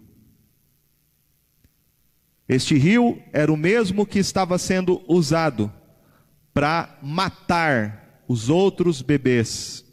Este 2.47 2.75
rio 2.75 3.21
era 3.33 3.51
o 3.51 3.57
mesmo 3.57 4.05
que 4.05 4.19
estava 4.19 4.57
sendo 4.57 5.03
usado 5.07 5.71
para 6.53 6.97
matar 7.01 8.04
os 8.27 8.49
outros 8.49 9.01
bebês, 9.01 9.85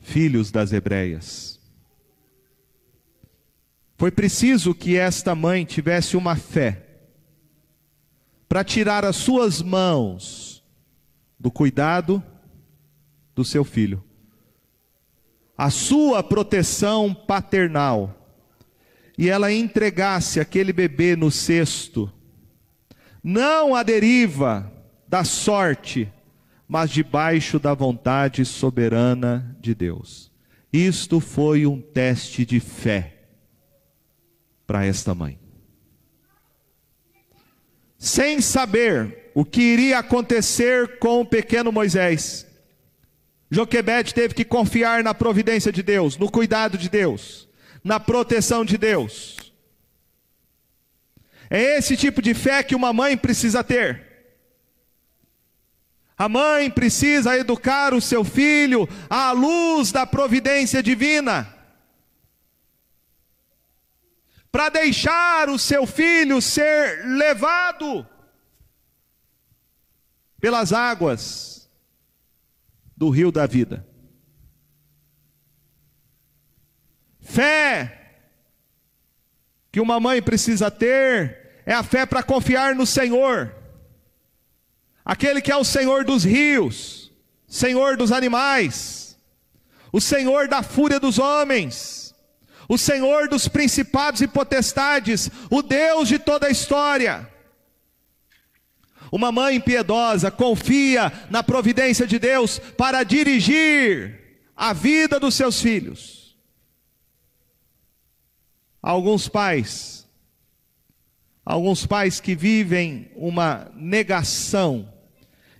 filhos 0.00 0.50
das 0.50 0.72
hebreias. 0.72 1.60
Foi 3.96 4.10
preciso 4.10 4.74
que 4.74 4.96
esta 4.96 5.34
mãe 5.34 5.64
tivesse 5.64 6.16
uma 6.16 6.36
fé 6.36 6.84
para 8.48 8.64
tirar 8.64 9.04
as 9.04 9.16
suas 9.16 9.62
mãos 9.62 10.62
do 11.38 11.50
cuidado 11.50 12.22
do 13.34 13.44
seu 13.44 13.64
filho, 13.64 14.02
a 15.56 15.70
sua 15.70 16.22
proteção 16.22 17.14
paternal, 17.14 18.20
e 19.16 19.28
ela 19.28 19.52
entregasse 19.52 20.40
aquele 20.40 20.72
bebê 20.72 21.14
no 21.14 21.30
cesto, 21.30 22.12
não 23.22 23.74
à 23.74 23.82
deriva 23.82 24.72
da 25.08 25.24
sorte, 25.24 26.12
mas 26.68 26.90
debaixo 26.90 27.58
da 27.58 27.74
vontade 27.74 28.44
soberana 28.44 29.56
de 29.60 29.74
Deus. 29.74 30.32
Isto 30.72 31.20
foi 31.20 31.66
um 31.66 31.80
teste 31.80 32.44
de 32.44 32.58
fé 32.58 33.14
para 34.66 34.84
esta 34.84 35.14
mãe. 35.14 35.38
Sem 37.98 38.40
saber 38.40 39.30
o 39.34 39.44
que 39.44 39.60
iria 39.60 39.98
acontecer 39.98 40.98
com 40.98 41.20
o 41.20 41.26
pequeno 41.26 41.70
Moisés, 41.70 42.46
Joquebede 43.50 44.12
teve 44.12 44.34
que 44.34 44.44
confiar 44.44 45.02
na 45.04 45.14
providência 45.14 45.70
de 45.70 45.82
Deus, 45.82 46.16
no 46.16 46.30
cuidado 46.30 46.76
de 46.76 46.88
Deus, 46.88 47.48
na 47.82 48.00
proteção 48.00 48.64
de 48.64 48.76
Deus. 48.76 49.36
É 51.48 51.78
esse 51.78 51.96
tipo 51.96 52.20
de 52.20 52.34
fé 52.34 52.62
que 52.62 52.74
uma 52.74 52.92
mãe 52.92 53.16
precisa 53.16 53.62
ter. 53.62 54.13
A 56.16 56.28
mãe 56.28 56.70
precisa 56.70 57.36
educar 57.36 57.92
o 57.92 58.00
seu 58.00 58.24
filho 58.24 58.88
à 59.10 59.32
luz 59.32 59.90
da 59.90 60.06
providência 60.06 60.82
divina. 60.82 61.52
Para 64.50 64.68
deixar 64.68 65.48
o 65.48 65.58
seu 65.58 65.84
filho 65.86 66.40
ser 66.40 67.04
levado 67.06 68.06
pelas 70.40 70.72
águas 70.72 71.68
do 72.96 73.10
rio 73.10 73.32
da 73.32 73.46
vida. 73.46 73.84
Fé 77.20 78.02
que 79.72 79.80
uma 79.80 79.98
mãe 79.98 80.22
precisa 80.22 80.70
ter 80.70 81.62
é 81.66 81.74
a 81.74 81.82
fé 81.82 82.06
para 82.06 82.22
confiar 82.22 82.76
no 82.76 82.86
Senhor 82.86 83.63
aquele 85.04 85.42
que 85.42 85.52
é 85.52 85.56
o 85.56 85.64
Senhor 85.64 86.04
dos 86.04 86.24
rios, 86.24 87.12
Senhor 87.46 87.96
dos 87.96 88.10
animais, 88.10 89.18
o 89.92 90.00
Senhor 90.00 90.48
da 90.48 90.62
fúria 90.62 90.98
dos 90.98 91.18
homens, 91.18 92.14
o 92.68 92.78
Senhor 92.78 93.28
dos 93.28 93.46
principados 93.46 94.22
e 94.22 94.26
potestades, 94.26 95.30
o 95.50 95.62
Deus 95.62 96.08
de 96.08 96.18
toda 96.18 96.46
a 96.46 96.50
história. 96.50 97.30
Uma 99.12 99.30
mãe 99.30 99.60
piedosa 99.60 100.30
confia 100.30 101.12
na 101.30 101.42
providência 101.42 102.06
de 102.06 102.18
Deus 102.18 102.58
para 102.58 103.04
dirigir 103.04 104.40
a 104.56 104.72
vida 104.72 105.20
dos 105.20 105.34
seus 105.34 105.60
filhos. 105.60 106.36
Alguns 108.82 109.28
pais, 109.28 110.08
alguns 111.44 111.86
pais 111.86 112.20
que 112.20 112.34
vivem 112.34 113.10
uma 113.14 113.70
negação 113.74 114.93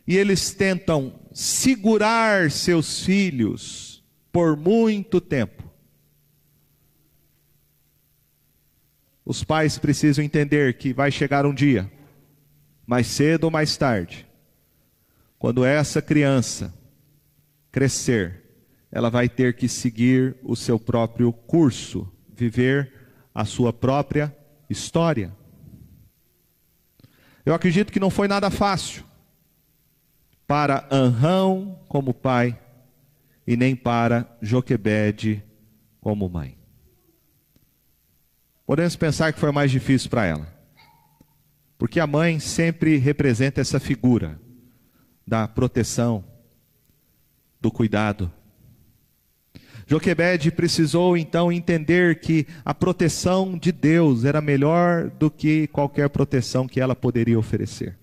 e 0.07 0.17
eles 0.17 0.53
tentam 0.53 1.19
segurar 1.33 2.51
seus 2.51 3.05
filhos 3.05 4.05
por 4.31 4.57
muito 4.57 5.21
tempo. 5.21 5.65
Os 9.25 9.43
pais 9.43 9.79
precisam 9.79 10.23
entender 10.23 10.77
que 10.77 10.93
vai 10.93 11.11
chegar 11.11 11.47
um 11.47 11.55
dia, 11.55 11.91
mais 12.87 13.07
cedo 13.07 13.45
ou 13.45 13.51
mais 13.51 13.77
tarde, 13.77 14.27
quando 15.39 15.65
essa 15.65 16.03
criança 16.03 16.75
crescer, 17.73 18.43
ela 18.93 19.09
vai 19.09 19.29
ter 19.29 19.57
que 19.57 19.67
seguir 19.67 20.37
o 20.43 20.55
seu 20.55 20.79
próprio 20.79 21.33
curso, 21.33 22.07
viver 22.29 22.93
a 23.35 23.45
sua 23.47 23.73
própria 23.73 24.37
história. 24.69 25.35
Eu 27.47 27.55
acredito 27.55 27.91
que 27.91 27.99
não 27.99 28.11
foi 28.11 28.29
nada 28.29 28.51
fácil 28.51 29.05
para 30.47 30.87
Anrão 30.91 31.79
como 31.89 32.13
pai 32.13 32.59
e 33.47 33.57
nem 33.57 33.75
para 33.75 34.37
Joquebede 34.41 35.43
como 36.01 36.29
mãe. 36.29 36.59
Podemos 38.67 38.97
pensar 38.97 39.33
que 39.33 39.41
foi 39.41 39.53
mais 39.53 39.71
difícil 39.71 40.09
para 40.09 40.25
ela, 40.25 40.49
porque 41.79 42.01
a 42.01 42.07
mãe 42.07 42.39
sempre 42.39 42.97
representa 42.97 43.61
essa 43.61 43.79
figura 43.79 44.41
da 45.27 45.47
proteção, 45.47 46.25
do 47.61 47.71
cuidado. 47.71 48.33
Joquebede 49.87 50.51
precisou 50.51 51.15
então 51.15 51.53
entender 51.53 52.21
que 52.21 52.47
a 52.65 52.73
proteção 52.73 53.59
de 53.59 53.71
Deus 53.71 54.25
era 54.25 54.41
melhor 54.41 55.11
do 55.11 55.31
que 55.31 55.67
qualquer 55.67 56.09
proteção 56.09 56.67
que 56.67 56.81
ela 56.81 56.97
poderia 56.97 57.39
oferecer 57.39 57.99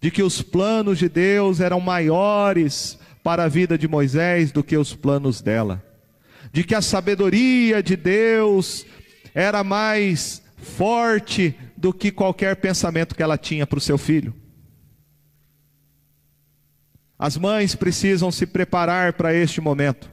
de 0.00 0.10
que 0.10 0.22
os 0.22 0.42
planos 0.42 0.98
de 0.98 1.08
Deus 1.08 1.60
eram 1.60 1.80
maiores 1.80 2.98
para 3.22 3.44
a 3.44 3.48
vida 3.48 3.76
de 3.76 3.88
Moisés 3.88 4.52
do 4.52 4.62
que 4.62 4.76
os 4.76 4.94
planos 4.94 5.40
dela, 5.40 5.84
de 6.52 6.64
que 6.64 6.74
a 6.74 6.82
sabedoria 6.82 7.82
de 7.82 7.96
Deus 7.96 8.86
era 9.34 9.62
mais 9.62 10.42
forte 10.56 11.54
do 11.76 11.92
que 11.92 12.10
qualquer 12.10 12.56
pensamento 12.56 13.14
que 13.14 13.22
ela 13.22 13.38
tinha 13.38 13.66
para 13.66 13.78
o 13.78 13.82
seu 13.82 13.96
filho. 13.96 14.34
As 17.18 17.36
mães 17.36 17.74
precisam 17.74 18.30
se 18.30 18.46
preparar 18.46 19.12
para 19.12 19.34
este 19.34 19.60
momento. 19.60 20.10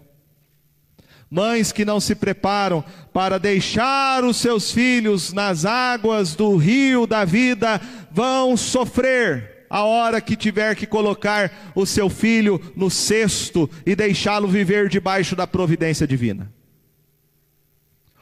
Mães 1.30 1.72
que 1.72 1.84
não 1.84 2.00
se 2.00 2.16
preparam 2.16 2.84
para 3.14 3.38
deixar 3.38 4.24
os 4.24 4.38
seus 4.38 4.72
filhos 4.72 5.34
nas 5.34 5.66
águas 5.66 6.36
do 6.36 6.56
rio 6.56 7.06
da 7.06 7.26
vida 7.26 7.82
vão 8.12 8.56
sofrer 8.56 9.57
a 9.70 9.84
hora 9.84 10.22
que 10.22 10.36
tiver 10.36 10.76
que 10.76 10.86
colocar 10.86 11.72
o 11.76 11.86
seu 11.86 12.10
filho 12.10 12.62
no 12.76 12.90
cesto 12.90 13.70
e 13.86 13.96
deixá-lo 13.96 14.48
viver 14.48 14.90
debaixo 14.90 15.36
da 15.36 15.46
providência 15.46 16.08
divina. 16.08 16.52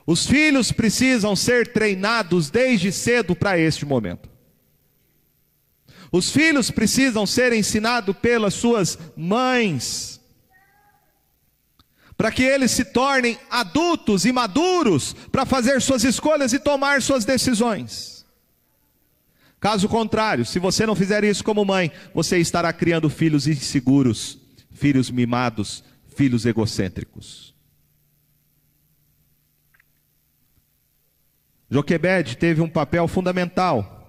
Os 0.06 0.28
filhos 0.28 0.72
precisam 0.72 1.36
ser 1.36 1.74
treinados 1.74 2.50
desde 2.50 2.92
cedo 2.92 3.36
para 3.36 3.58
este 3.58 3.86
momento. 3.86 4.30
Os 6.12 6.30
filhos 6.30 6.70
precisam 6.70 7.26
ser 7.26 7.52
ensinados 7.52 8.16
pelas 8.16 8.54
suas 8.54 8.98
mães, 9.18 10.22
para 12.16 12.32
que 12.32 12.44
eles 12.44 12.72
se 12.72 12.86
tornem 12.86 13.38
adultos 13.50 14.26
e 14.26 14.32
maduros 14.32 15.14
para 15.32 15.46
fazer 15.46 15.82
suas 15.82 16.04
escolhas 16.04 16.54
e 16.54 16.60
tomar 16.60 17.02
suas 17.02 17.26
decisões. 17.26 18.15
Caso 19.66 19.90
contrário, 19.90 20.46
se 20.46 20.60
você 20.60 20.86
não 20.86 20.94
fizer 20.94 21.24
isso 21.24 21.44
como 21.44 21.66
mãe, 21.66 21.92
você 22.14 22.38
estará 22.38 22.72
criando 22.72 23.10
filhos 23.10 23.48
inseguros, 23.48 24.38
filhos 24.70 25.10
mimados, 25.10 25.84
filhos 26.16 26.46
egocêntricos. 26.46 27.56
Joquebed 31.68 32.38
teve 32.38 32.62
um 32.62 32.70
papel 32.70 33.08
fundamental, 33.08 34.08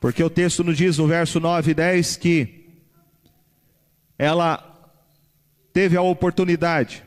porque 0.00 0.24
o 0.24 0.30
texto 0.30 0.64
nos 0.64 0.78
diz 0.78 0.96
no 0.96 1.06
verso 1.06 1.38
9 1.38 1.72
e 1.72 1.74
10 1.74 2.16
que 2.16 2.80
ela 4.16 4.96
teve 5.74 5.94
a 5.94 6.00
oportunidade 6.00 7.04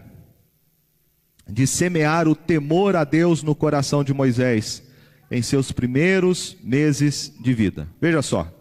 de 1.49 1.65
semear 1.65 2.27
o 2.27 2.35
temor 2.35 2.95
a 2.95 3.03
Deus 3.03 3.41
no 3.41 3.55
coração 3.55 4.03
de 4.03 4.13
Moisés 4.13 4.86
em 5.29 5.41
seus 5.41 5.71
primeiros 5.71 6.57
meses 6.63 7.33
de 7.39 7.53
vida. 7.53 7.87
Veja 7.99 8.21
só. 8.21 8.51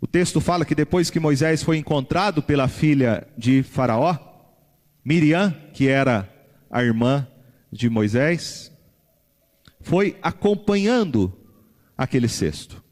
O 0.00 0.06
texto 0.06 0.40
fala 0.40 0.64
que 0.64 0.74
depois 0.74 1.10
que 1.10 1.18
Moisés 1.18 1.62
foi 1.62 1.78
encontrado 1.78 2.42
pela 2.42 2.68
filha 2.68 3.26
de 3.36 3.62
Faraó, 3.62 4.16
Miriam, 5.04 5.52
que 5.72 5.88
era 5.88 6.32
a 6.70 6.82
irmã 6.82 7.26
de 7.72 7.88
Moisés, 7.88 8.72
foi 9.80 10.18
acompanhando 10.22 11.32
aquele 11.96 12.28
cesto. 12.28 12.82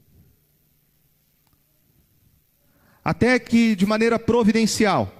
Até 3.05 3.39
que, 3.39 3.76
de 3.76 3.85
maneira 3.85 4.18
providencial, 4.18 5.12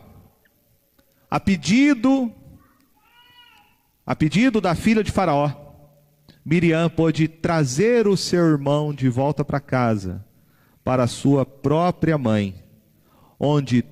a 1.31 1.39
pedido, 1.39 2.33
a 4.07 4.17
pedido 4.17 4.61
da 4.61 4.75
filha 4.75 5.05
de 5.05 5.12
Faraó, 5.12 5.64
Miriam 6.45 6.91
pôde 6.91 7.27
trazer 7.27 8.07
o 8.07 8.17
seu 8.17 8.45
irmão 8.45 8.93
de 8.93 9.09
volta 9.09 9.43
para 9.43 9.59
casa, 9.61 10.23
para 10.85 11.07
sua 11.07 11.47
própria 11.47 12.19
mãe, 12.19 12.63
onde 13.41 13.83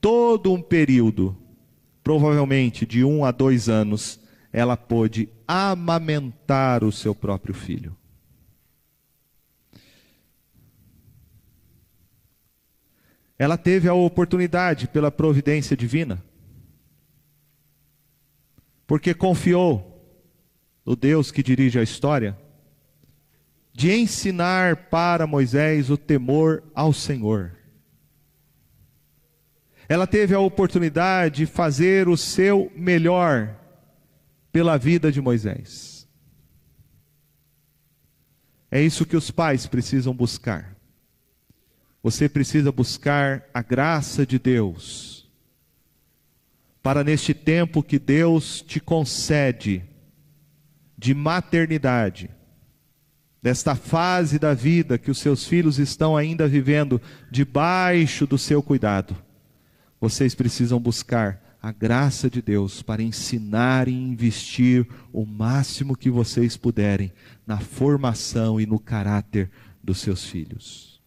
todo 0.00 0.50
um 0.50 0.62
período, 0.62 1.36
provavelmente 2.02 2.86
de 2.86 3.04
um 3.04 3.22
a 3.22 3.30
dois 3.30 3.68
anos, 3.68 4.18
ela 4.50 4.78
pôde 4.78 5.28
amamentar 5.46 6.82
o 6.82 6.90
seu 6.90 7.14
próprio 7.14 7.52
filho. 7.52 7.94
Ela 13.38 13.58
teve 13.58 13.88
a 13.88 13.94
oportunidade 13.94 14.88
pela 14.88 15.10
providência 15.10 15.76
divina, 15.76 16.24
porque 18.86 19.12
confiou 19.12 19.91
no 20.84 20.96
Deus 20.96 21.30
que 21.30 21.42
dirige 21.42 21.78
a 21.78 21.82
história, 21.82 22.36
de 23.72 23.92
ensinar 23.92 24.88
para 24.88 25.26
Moisés 25.26 25.90
o 25.90 25.96
temor 25.96 26.62
ao 26.74 26.92
Senhor. 26.92 27.56
Ela 29.88 30.06
teve 30.06 30.34
a 30.34 30.40
oportunidade 30.40 31.44
de 31.44 31.46
fazer 31.46 32.08
o 32.08 32.16
seu 32.16 32.70
melhor 32.74 33.56
pela 34.50 34.76
vida 34.76 35.10
de 35.10 35.20
Moisés. 35.20 36.08
É 38.70 38.80
isso 38.80 39.06
que 39.06 39.16
os 39.16 39.30
pais 39.30 39.66
precisam 39.66 40.14
buscar. 40.14 40.76
Você 42.02 42.28
precisa 42.28 42.72
buscar 42.72 43.48
a 43.54 43.62
graça 43.62 44.26
de 44.26 44.38
Deus, 44.38 45.30
para 46.82 47.04
neste 47.04 47.32
tempo 47.32 47.82
que 47.82 47.98
Deus 47.98 48.60
te 48.60 48.80
concede 48.80 49.84
de 51.02 51.14
maternidade, 51.14 52.30
desta 53.42 53.74
fase 53.74 54.38
da 54.38 54.54
vida 54.54 54.96
que 54.96 55.10
os 55.10 55.18
seus 55.18 55.44
filhos 55.44 55.80
estão 55.80 56.16
ainda 56.16 56.46
vivendo 56.46 57.02
debaixo 57.28 58.24
do 58.24 58.38
seu 58.38 58.62
cuidado, 58.62 59.16
vocês 60.00 60.32
precisam 60.32 60.78
buscar 60.78 61.42
a 61.60 61.72
graça 61.72 62.30
de 62.30 62.40
Deus 62.40 62.82
para 62.82 63.02
ensinar 63.02 63.88
e 63.88 63.92
investir 63.92 64.86
o 65.12 65.26
máximo 65.26 65.96
que 65.96 66.08
vocês 66.08 66.56
puderem 66.56 67.12
na 67.44 67.58
formação 67.58 68.60
e 68.60 68.66
no 68.66 68.78
caráter 68.78 69.50
dos 69.82 69.98
seus 69.98 70.24
filhos. 70.24 71.02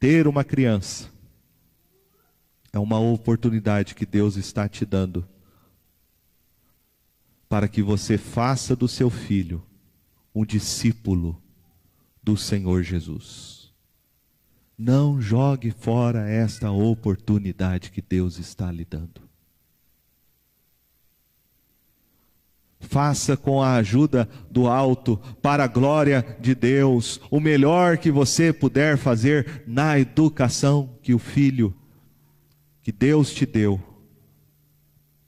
Ter 0.00 0.26
uma 0.26 0.42
criança 0.42 1.08
é 2.72 2.80
uma 2.80 2.98
oportunidade 2.98 3.94
que 3.94 4.04
Deus 4.04 4.36
está 4.36 4.68
te 4.68 4.84
dando 4.84 5.24
para 7.48 7.68
que 7.68 7.82
você 7.82 8.18
faça 8.18 8.76
do 8.76 8.86
seu 8.86 9.08
filho 9.08 9.62
um 10.34 10.44
discípulo 10.44 11.40
do 12.22 12.36
Senhor 12.36 12.82
Jesus. 12.82 13.72
Não 14.76 15.20
jogue 15.20 15.72
fora 15.72 16.28
esta 16.28 16.70
oportunidade 16.70 17.90
que 17.90 18.00
Deus 18.00 18.38
está 18.38 18.70
lhe 18.70 18.84
dando. 18.84 19.28
Faça 22.78 23.36
com 23.36 23.60
a 23.60 23.74
ajuda 23.74 24.28
do 24.48 24.68
alto, 24.68 25.16
para 25.42 25.64
a 25.64 25.66
glória 25.66 26.24
de 26.38 26.54
Deus, 26.54 27.20
o 27.28 27.40
melhor 27.40 27.98
que 27.98 28.10
você 28.10 28.52
puder 28.52 28.96
fazer 28.96 29.64
na 29.66 29.98
educação 29.98 30.96
que 31.02 31.12
o 31.12 31.18
filho, 31.18 31.74
que 32.80 32.92
Deus 32.92 33.32
te 33.32 33.44
deu, 33.44 33.82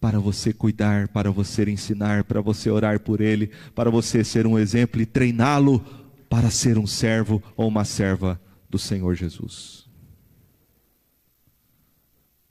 para 0.01 0.19
você 0.19 0.53
cuidar, 0.53 1.09
para 1.09 1.31
você 1.31 1.69
ensinar, 1.71 2.25
para 2.25 2.41
você 2.41 2.71
orar 2.71 2.99
por 3.01 3.21
ele, 3.21 3.51
para 3.75 3.91
você 3.91 4.25
ser 4.25 4.47
um 4.47 4.59
exemplo 4.59 5.01
e 5.01 5.07
treiná-lo 5.07 5.85
para 6.29 6.51
ser 6.51 6.79
um 6.79 6.87
servo 6.87 7.43
ou 7.57 7.69
uma 7.69 7.85
serva 7.85 8.41
do 8.69 8.79
Senhor 8.79 9.15
Jesus. 9.15 9.87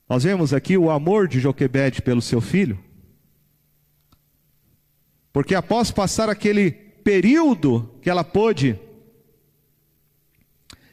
Nós 0.08 0.24
vemos 0.24 0.54
aqui 0.54 0.78
o 0.78 0.92
amor 0.92 1.28
de 1.28 1.40
Joquebede 1.40 2.02
pelo 2.02 2.22
seu 2.22 2.40
filho, 2.40 2.78
porque 5.34 5.56
após 5.56 5.92
passar 5.92 6.30
aquele 6.30 6.72
período 6.72 7.96
que 8.02 8.10
ela 8.10 8.24
pôde 8.24 8.78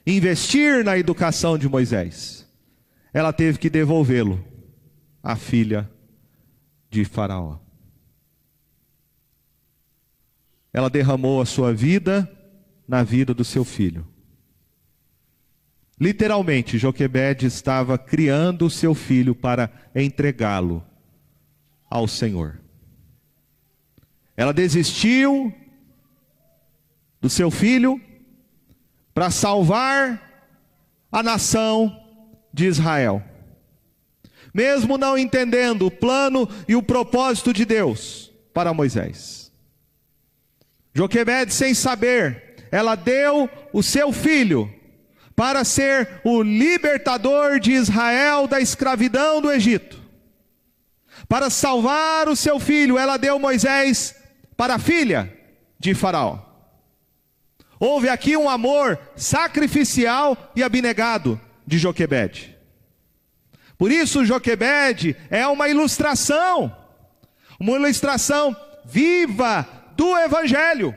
investir 0.06 0.84
na 0.84 0.96
educação 0.96 1.58
de 1.58 1.68
Moisés, 1.68 2.46
ela 3.12 3.32
teve 3.32 3.58
que 3.58 3.68
devolvê-lo 3.68 4.42
à 5.22 5.34
filha 5.34 5.90
de 6.96 7.04
Faraó. 7.04 7.58
Ela 10.72 10.88
derramou 10.88 11.42
a 11.42 11.46
sua 11.46 11.74
vida 11.74 12.30
na 12.88 13.02
vida 13.02 13.34
do 13.34 13.44
seu 13.44 13.66
filho. 13.66 14.06
Literalmente, 16.00 16.78
Joquebede 16.78 17.46
estava 17.46 17.98
criando 17.98 18.64
o 18.66 18.70
seu 18.70 18.94
filho 18.94 19.34
para 19.34 19.70
entregá-lo 19.94 20.82
ao 21.90 22.08
Senhor. 22.08 22.60
Ela 24.34 24.52
desistiu 24.52 25.52
do 27.20 27.28
seu 27.28 27.50
filho 27.50 28.00
para 29.12 29.30
salvar 29.30 30.50
a 31.12 31.22
nação 31.22 31.94
de 32.52 32.64
Israel. 32.66 33.22
Mesmo 34.56 34.96
não 34.96 35.18
entendendo 35.18 35.84
o 35.84 35.90
plano 35.90 36.48
e 36.66 36.74
o 36.74 36.82
propósito 36.82 37.52
de 37.52 37.66
Deus 37.66 38.32
para 38.54 38.72
Moisés. 38.72 39.52
Joquebede, 40.94 41.52
sem 41.52 41.74
saber, 41.74 42.56
ela 42.72 42.94
deu 42.94 43.50
o 43.70 43.82
seu 43.82 44.14
filho 44.14 44.72
para 45.36 45.62
ser 45.62 46.22
o 46.24 46.42
libertador 46.42 47.60
de 47.60 47.72
Israel 47.72 48.48
da 48.48 48.58
escravidão 48.58 49.42
do 49.42 49.52
Egito. 49.52 50.02
Para 51.28 51.50
salvar 51.50 52.26
o 52.26 52.34
seu 52.34 52.58
filho, 52.58 52.96
ela 52.96 53.18
deu 53.18 53.38
Moisés 53.38 54.16
para 54.56 54.76
a 54.76 54.78
filha 54.78 55.30
de 55.78 55.92
Faraó. 55.92 56.38
Houve 57.78 58.08
aqui 58.08 58.38
um 58.38 58.48
amor 58.48 58.98
sacrificial 59.16 60.50
e 60.56 60.62
abnegado 60.62 61.38
de 61.66 61.76
Joquebede. 61.76 62.55
Por 63.78 63.92
isso, 63.92 64.24
Joquebede 64.24 65.16
é 65.30 65.46
uma 65.46 65.68
ilustração, 65.68 66.74
uma 67.60 67.72
ilustração 67.72 68.56
viva 68.84 69.66
do 69.96 70.16
Evangelho. 70.16 70.96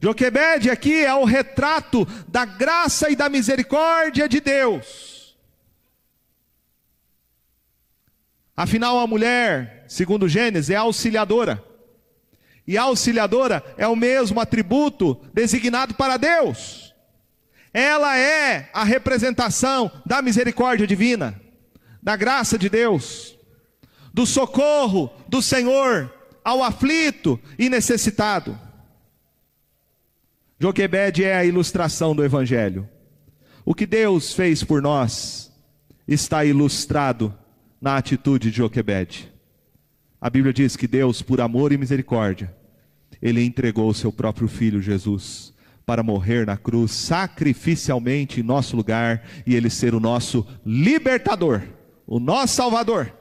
Joquebede 0.00 0.70
aqui 0.70 1.04
é 1.04 1.14
o 1.14 1.24
retrato 1.24 2.06
da 2.28 2.44
graça 2.44 3.10
e 3.10 3.16
da 3.16 3.28
misericórdia 3.28 4.28
de 4.28 4.40
Deus. 4.40 5.36
Afinal, 8.56 8.98
a 8.98 9.06
mulher, 9.06 9.84
segundo 9.88 10.28
Gênesis, 10.28 10.70
é 10.70 10.76
auxiliadora. 10.76 11.62
E 12.66 12.78
auxiliadora 12.78 13.62
é 13.76 13.86
o 13.86 13.96
mesmo 13.96 14.40
atributo 14.40 15.20
designado 15.32 15.94
para 15.94 16.16
Deus. 16.16 16.85
Ela 17.76 18.16
é 18.18 18.70
a 18.72 18.84
representação 18.84 19.92
da 20.06 20.22
misericórdia 20.22 20.86
divina, 20.86 21.38
da 22.02 22.16
graça 22.16 22.56
de 22.56 22.70
Deus, 22.70 23.36
do 24.14 24.24
socorro 24.24 25.10
do 25.28 25.42
Senhor 25.42 26.10
ao 26.42 26.62
aflito 26.62 27.38
e 27.58 27.68
necessitado. 27.68 28.58
Joquebede 30.58 31.22
é 31.22 31.36
a 31.36 31.44
ilustração 31.44 32.16
do 32.16 32.24
Evangelho. 32.24 32.88
O 33.62 33.74
que 33.74 33.84
Deus 33.84 34.32
fez 34.32 34.64
por 34.64 34.80
nós 34.80 35.52
está 36.08 36.46
ilustrado 36.46 37.36
na 37.78 37.98
atitude 37.98 38.50
de 38.50 38.56
Joquebede. 38.56 39.30
A 40.18 40.30
Bíblia 40.30 40.54
diz 40.54 40.76
que 40.76 40.88
Deus, 40.88 41.20
por 41.20 41.42
amor 41.42 41.72
e 41.72 41.76
misericórdia, 41.76 42.56
ele 43.20 43.44
entregou 43.44 43.90
o 43.90 43.94
seu 43.94 44.10
próprio 44.10 44.48
filho 44.48 44.80
Jesus 44.80 45.54
para 45.86 46.02
morrer 46.02 46.44
na 46.44 46.56
cruz 46.56 46.90
sacrificialmente 46.90 48.40
em 48.40 48.42
nosso 48.42 48.76
lugar 48.76 49.24
e 49.46 49.54
ele 49.54 49.70
ser 49.70 49.94
o 49.94 50.00
nosso 50.00 50.44
libertador, 50.66 51.62
o 52.04 52.18
nosso 52.18 52.56
salvador. 52.56 53.16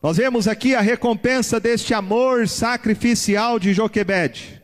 Nós 0.00 0.16
vemos 0.16 0.46
aqui 0.46 0.76
a 0.76 0.80
recompensa 0.80 1.58
deste 1.58 1.92
amor 1.92 2.46
sacrificial 2.46 3.58
de 3.58 3.72
Joquebede. 3.72 4.62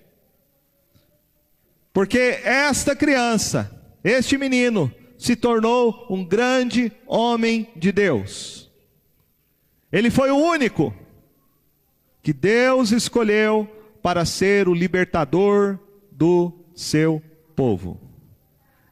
Porque 1.92 2.40
esta 2.44 2.94
criança, 2.94 3.82
este 4.04 4.38
menino, 4.38 4.94
se 5.18 5.34
tornou 5.34 6.06
um 6.08 6.24
grande 6.24 6.92
homem 7.04 7.68
de 7.74 7.90
Deus. 7.90 8.70
Ele 9.90 10.08
foi 10.08 10.30
o 10.30 10.36
único 10.36 10.94
que 12.24 12.32
Deus 12.32 12.90
escolheu 12.90 13.68
para 14.02 14.24
ser 14.24 14.66
o 14.66 14.72
libertador 14.72 15.78
do 16.10 16.50
seu 16.74 17.22
povo. 17.54 18.00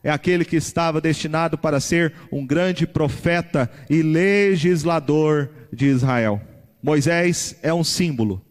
É 0.05 0.11
aquele 0.11 0.45
que 0.45 0.57
estava 0.57 1.01
destinado 1.01 1.57
para 1.57 1.80
ser 1.80 2.12
um 2.30 2.47
grande 2.47 2.87
profeta 2.87 3.70
e 3.89 4.03
legislador 4.03 5.49
de 5.72 5.87
Israel. 5.87 6.43
Moisés 6.83 7.57
é 7.62 7.72
um 7.72 7.83
símbolo, 7.83 8.45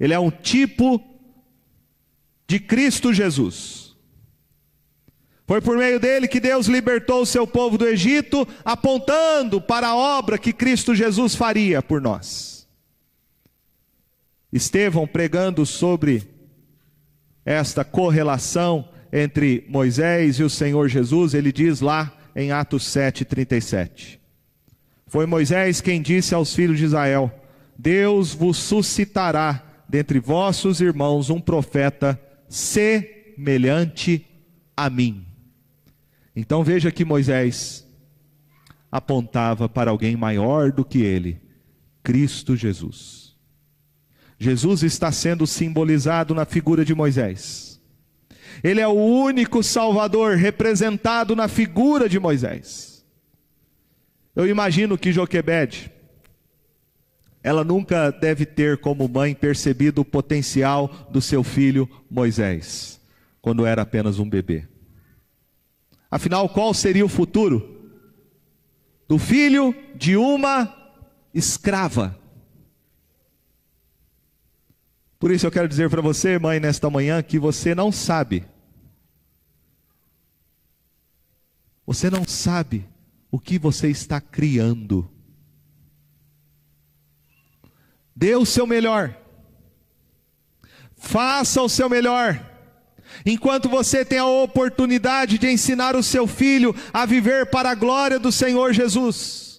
ele 0.00 0.12
é 0.12 0.18
um 0.18 0.30
tipo 0.30 1.00
de 2.48 2.58
Cristo 2.58 3.12
Jesus. 3.12 3.94
Foi 5.46 5.60
por 5.60 5.76
meio 5.76 6.00
dele 6.00 6.26
que 6.26 6.40
Deus 6.40 6.66
libertou 6.66 7.22
o 7.22 7.26
seu 7.26 7.46
povo 7.46 7.78
do 7.78 7.86
Egito, 7.86 8.48
apontando 8.64 9.60
para 9.60 9.88
a 9.88 9.96
obra 9.96 10.36
que 10.36 10.52
Cristo 10.52 10.96
Jesus 10.96 11.36
faria 11.36 11.80
por 11.80 12.00
nós. 12.00 12.53
Estevão 14.54 15.04
pregando 15.04 15.66
sobre 15.66 16.22
esta 17.44 17.84
correlação 17.84 18.88
entre 19.12 19.66
Moisés 19.68 20.38
e 20.38 20.44
o 20.44 20.48
Senhor 20.48 20.88
Jesus, 20.88 21.34
ele 21.34 21.50
diz 21.50 21.80
lá 21.80 22.16
em 22.36 22.52
Atos 22.52 22.84
7:37. 22.84 24.20
Foi 25.08 25.26
Moisés 25.26 25.80
quem 25.80 26.00
disse 26.00 26.36
aos 26.36 26.54
filhos 26.54 26.78
de 26.78 26.84
Israel: 26.84 27.34
Deus 27.76 28.32
vos 28.32 28.56
suscitará 28.56 29.60
dentre 29.88 30.20
vossos 30.20 30.80
irmãos 30.80 31.30
um 31.30 31.40
profeta 31.40 32.20
semelhante 32.48 34.24
a 34.76 34.88
mim. 34.88 35.26
Então 36.36 36.62
veja 36.62 36.92
que 36.92 37.04
Moisés 37.04 37.84
apontava 38.90 39.68
para 39.68 39.90
alguém 39.90 40.16
maior 40.16 40.70
do 40.70 40.84
que 40.84 41.02
ele, 41.02 41.40
Cristo 42.04 42.54
Jesus. 42.54 43.23
Jesus 44.44 44.82
está 44.82 45.10
sendo 45.10 45.46
simbolizado 45.46 46.34
na 46.34 46.44
figura 46.44 46.84
de 46.84 46.94
Moisés. 46.94 47.80
Ele 48.62 48.78
é 48.78 48.86
o 48.86 48.92
único 48.92 49.62
Salvador 49.62 50.36
representado 50.36 51.34
na 51.34 51.48
figura 51.48 52.10
de 52.10 52.20
Moisés. 52.20 53.02
Eu 54.36 54.46
imagino 54.46 54.98
que 54.98 55.12
Joquebede, 55.12 55.90
ela 57.42 57.64
nunca 57.64 58.10
deve 58.10 58.44
ter 58.44 58.76
como 58.76 59.08
mãe 59.08 59.34
percebido 59.34 60.02
o 60.02 60.04
potencial 60.04 61.08
do 61.10 61.22
seu 61.22 61.42
filho 61.42 61.88
Moisés, 62.10 63.00
quando 63.40 63.64
era 63.64 63.80
apenas 63.80 64.18
um 64.18 64.28
bebê. 64.28 64.68
Afinal, 66.10 66.50
qual 66.50 66.74
seria 66.74 67.04
o 67.04 67.08
futuro 67.08 67.90
do 69.08 69.18
filho 69.18 69.74
de 69.96 70.18
uma 70.18 70.70
escrava? 71.32 72.22
Por 75.24 75.30
isso 75.30 75.46
eu 75.46 75.50
quero 75.50 75.66
dizer 75.66 75.88
para 75.88 76.02
você, 76.02 76.38
mãe, 76.38 76.60
nesta 76.60 76.90
manhã, 76.90 77.22
que 77.22 77.38
você 77.38 77.74
não 77.74 77.90
sabe. 77.90 78.44
Você 81.86 82.10
não 82.10 82.28
sabe 82.28 82.86
o 83.30 83.40
que 83.40 83.58
você 83.58 83.88
está 83.88 84.20
criando. 84.20 85.10
Dê 88.14 88.36
o 88.36 88.44
seu 88.44 88.66
melhor. 88.66 89.16
Faça 90.94 91.62
o 91.62 91.70
seu 91.70 91.88
melhor. 91.88 92.38
Enquanto 93.24 93.66
você 93.66 94.04
tem 94.04 94.18
a 94.18 94.26
oportunidade 94.26 95.38
de 95.38 95.48
ensinar 95.48 95.96
o 95.96 96.02
seu 96.02 96.26
filho 96.26 96.76
a 96.92 97.06
viver 97.06 97.46
para 97.46 97.70
a 97.70 97.74
glória 97.74 98.18
do 98.18 98.30
Senhor 98.30 98.74
Jesus. 98.74 99.53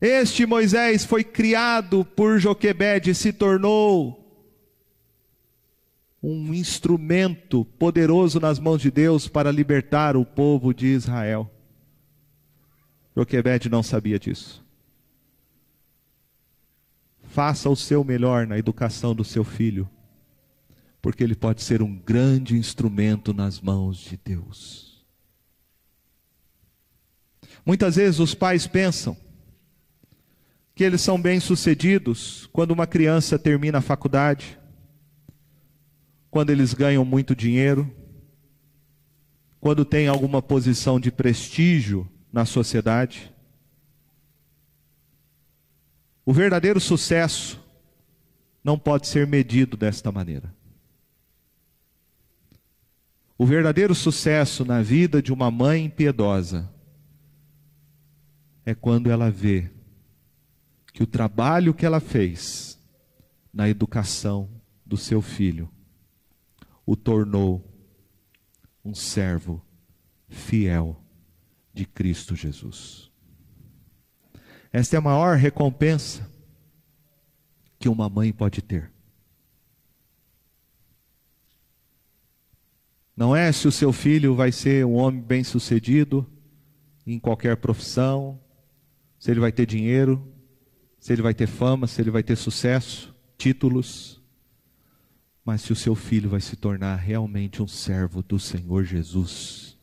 Este 0.00 0.46
Moisés 0.46 1.04
foi 1.04 1.22
criado 1.22 2.04
por 2.04 2.38
Joquebede 2.38 3.10
e 3.10 3.14
se 3.14 3.32
tornou 3.32 4.18
um 6.22 6.54
instrumento 6.54 7.64
poderoso 7.64 8.40
nas 8.40 8.58
mãos 8.58 8.80
de 8.80 8.90
Deus 8.90 9.28
para 9.28 9.50
libertar 9.50 10.16
o 10.16 10.24
povo 10.24 10.72
de 10.72 10.86
Israel. 10.86 11.50
Joquebede 13.14 13.68
não 13.68 13.82
sabia 13.82 14.18
disso. 14.18 14.64
Faça 17.24 17.68
o 17.68 17.76
seu 17.76 18.02
melhor 18.02 18.46
na 18.46 18.58
educação 18.58 19.14
do 19.14 19.24
seu 19.24 19.44
filho 19.44 19.88
porque 21.02 21.24
ele 21.24 21.34
pode 21.34 21.62
ser 21.62 21.82
um 21.82 21.96
grande 21.96 22.56
instrumento 22.56 23.32
nas 23.32 23.60
mãos 23.60 23.96
de 23.98 24.18
Deus. 24.22 25.02
Muitas 27.64 27.96
vezes 27.96 28.20
os 28.20 28.34
pais 28.34 28.66
pensam 28.66 29.16
que 30.80 30.84
eles 30.84 31.02
são 31.02 31.20
bem-sucedidos 31.20 32.48
quando 32.54 32.70
uma 32.70 32.86
criança 32.86 33.38
termina 33.38 33.76
a 33.76 33.82
faculdade, 33.82 34.58
quando 36.30 36.48
eles 36.48 36.72
ganham 36.72 37.04
muito 37.04 37.36
dinheiro, 37.36 37.94
quando 39.60 39.84
tem 39.84 40.08
alguma 40.08 40.40
posição 40.40 40.98
de 40.98 41.10
prestígio 41.10 42.10
na 42.32 42.46
sociedade. 42.46 43.30
O 46.24 46.32
verdadeiro 46.32 46.80
sucesso 46.80 47.62
não 48.64 48.78
pode 48.78 49.06
ser 49.06 49.26
medido 49.26 49.76
desta 49.76 50.10
maneira. 50.10 50.50
O 53.36 53.44
verdadeiro 53.44 53.94
sucesso 53.94 54.64
na 54.64 54.80
vida 54.80 55.20
de 55.20 55.30
uma 55.30 55.50
mãe 55.50 55.90
piedosa 55.90 56.72
é 58.64 58.74
quando 58.74 59.10
ela 59.10 59.30
vê 59.30 59.70
que 60.92 61.02
o 61.02 61.06
trabalho 61.06 61.74
que 61.74 61.86
ela 61.86 62.00
fez 62.00 62.78
na 63.52 63.68
educação 63.68 64.48
do 64.84 64.96
seu 64.96 65.22
filho 65.22 65.68
o 66.84 66.96
tornou 66.96 67.64
um 68.84 68.94
servo 68.94 69.64
fiel 70.28 71.00
de 71.72 71.86
Cristo 71.86 72.34
Jesus. 72.34 73.10
Esta 74.72 74.96
é 74.96 74.98
a 74.98 75.02
maior 75.02 75.36
recompensa 75.36 76.28
que 77.78 77.88
uma 77.88 78.08
mãe 78.08 78.32
pode 78.32 78.62
ter. 78.62 78.90
Não 83.16 83.36
é 83.36 83.52
se 83.52 83.68
o 83.68 83.72
seu 83.72 83.92
filho 83.92 84.34
vai 84.34 84.50
ser 84.50 84.84
um 84.86 84.94
homem 84.94 85.20
bem-sucedido 85.20 86.26
em 87.06 87.18
qualquer 87.18 87.56
profissão, 87.56 88.40
se 89.18 89.30
ele 89.30 89.40
vai 89.40 89.52
ter 89.52 89.66
dinheiro, 89.66 90.26
se 91.00 91.14
ele 91.14 91.22
vai 91.22 91.32
ter 91.32 91.46
fama, 91.46 91.86
se 91.86 92.00
ele 92.00 92.10
vai 92.10 92.22
ter 92.22 92.36
sucesso, 92.36 93.14
títulos, 93.38 94.20
mas 95.42 95.62
se 95.62 95.72
o 95.72 95.76
seu 95.76 95.94
filho 95.94 96.28
vai 96.28 96.40
se 96.40 96.54
tornar 96.56 96.96
realmente 96.96 97.62
um 97.62 97.66
servo 97.66 98.22
do 98.22 98.38
Senhor 98.38 98.84
Jesus. 98.84 99.78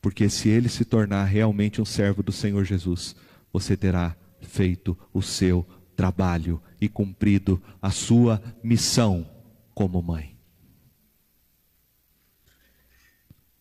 Porque 0.00 0.28
se 0.28 0.50
ele 0.50 0.68
se 0.68 0.84
tornar 0.84 1.24
realmente 1.24 1.80
um 1.80 1.84
servo 1.86 2.22
do 2.22 2.30
Senhor 2.30 2.64
Jesus, 2.64 3.16
você 3.50 3.76
terá 3.76 4.14
feito 4.42 4.96
o 5.12 5.22
seu 5.22 5.66
trabalho 5.96 6.62
e 6.78 6.88
cumprido 6.88 7.60
a 7.80 7.90
sua 7.90 8.42
missão 8.62 9.26
como 9.74 10.02
mãe. 10.02 10.36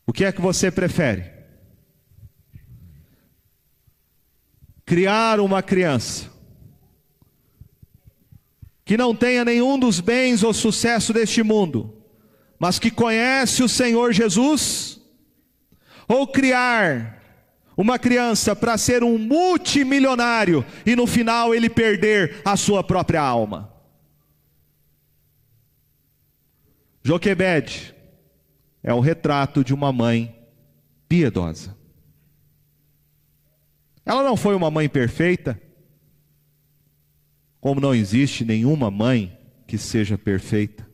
O 0.05 0.11
que 0.11 0.25
é 0.25 0.31
que 0.31 0.41
você 0.41 0.69
prefere? 0.69 1.31
Criar 4.85 5.39
uma 5.39 5.63
criança 5.63 6.30
que 8.91 8.97
não 8.97 9.15
tenha 9.15 9.45
nenhum 9.45 9.79
dos 9.79 10.01
bens 10.01 10.43
ou 10.43 10.53
sucesso 10.53 11.13
deste 11.13 11.41
mundo, 11.41 11.95
mas 12.59 12.77
que 12.77 12.91
conhece 12.91 13.63
o 13.63 13.69
Senhor 13.69 14.11
Jesus? 14.11 14.99
Ou 16.09 16.27
criar 16.27 17.23
uma 17.77 17.97
criança 17.97 18.53
para 18.53 18.77
ser 18.77 19.01
um 19.01 19.17
multimilionário 19.17 20.65
e 20.85 20.93
no 20.93 21.07
final 21.07 21.55
ele 21.55 21.69
perder 21.69 22.41
a 22.43 22.57
sua 22.57 22.83
própria 22.83 23.21
alma? 23.21 23.73
Joquebede 27.01 27.95
é 28.83 28.93
o 28.93 28.99
retrato 28.99 29.63
de 29.63 29.73
uma 29.73 29.93
mãe 29.93 30.35
piedosa. 31.07 31.77
Ela 34.05 34.21
não 34.21 34.35
foi 34.35 34.53
uma 34.53 34.69
mãe 34.69 34.89
perfeita, 34.89 35.57
como 37.61 37.79
não 37.79 37.95
existe 37.95 38.43
nenhuma 38.43 38.91
mãe 38.91 39.39
que 39.65 39.77
seja 39.77 40.17
perfeita, 40.17 40.85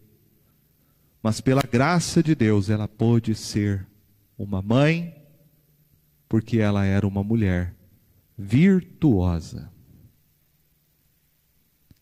mas 1.24 1.42
pela 1.42 1.64
graça 1.64 2.22
de 2.22 2.36
Deus 2.36 2.70
ela 2.70 2.88
pôde 2.88 3.34
ser 3.34 3.88
uma 4.38 4.62
mãe, 4.62 5.16
porque 6.30 6.60
ela 6.60 6.86
era 6.86 7.08
uma 7.08 7.24
mulher 7.24 7.74
virtuosa. 8.38 9.72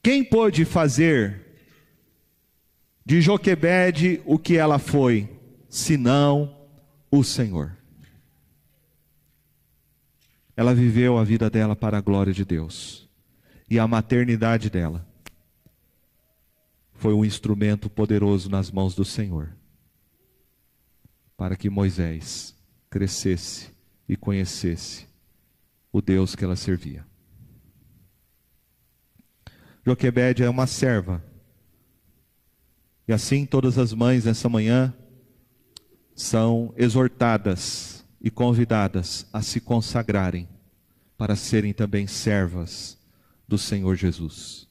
Quem 0.03 0.21
pôde 0.21 0.65
fazer 0.65 1.45
de 3.05 3.21
Joquebede 3.21 4.21
o 4.25 4.37
que 4.37 4.57
ela 4.57 4.77
foi? 4.77 5.35
senão 5.75 6.55
o 7.11 7.21
Senhor. 7.21 7.75
Ela 10.55 10.73
viveu 10.73 11.17
a 11.17 11.23
vida 11.25 11.49
dela 11.49 11.75
para 11.75 11.97
a 11.97 12.01
glória 12.01 12.31
de 12.31 12.45
Deus. 12.45 13.04
E 13.69 13.79
a 13.79 13.87
maternidade 13.87 14.69
dela 14.69 15.05
foi 16.93 17.13
um 17.13 17.25
instrumento 17.25 17.89
poderoso 17.89 18.49
nas 18.49 18.71
mãos 18.71 18.95
do 18.95 19.03
Senhor. 19.03 19.55
Para 21.35 21.55
que 21.55 21.69
Moisés 21.69 22.55
crescesse 22.89 23.71
e 24.07 24.15
conhecesse 24.15 25.07
o 25.91 26.01
Deus 26.01 26.35
que 26.35 26.43
ela 26.43 26.55
servia. 26.55 27.05
Joquebede 29.85 30.43
é 30.43 30.49
uma 30.49 30.67
serva. 30.67 31.23
E 33.07 33.13
assim 33.13 33.45
todas 33.45 33.77
as 33.77 33.93
mães 33.93 34.25
nessa 34.25 34.47
manhã 34.47 34.93
são 36.15 36.73
exortadas 36.77 38.05
e 38.21 38.31
convidadas 38.31 39.27
a 39.33 39.41
se 39.41 39.59
consagrarem 39.59 40.47
para 41.17 41.35
serem 41.35 41.73
também 41.73 42.07
servas 42.07 42.97
do 43.47 43.57
Senhor 43.57 43.95
Jesus. 43.95 44.67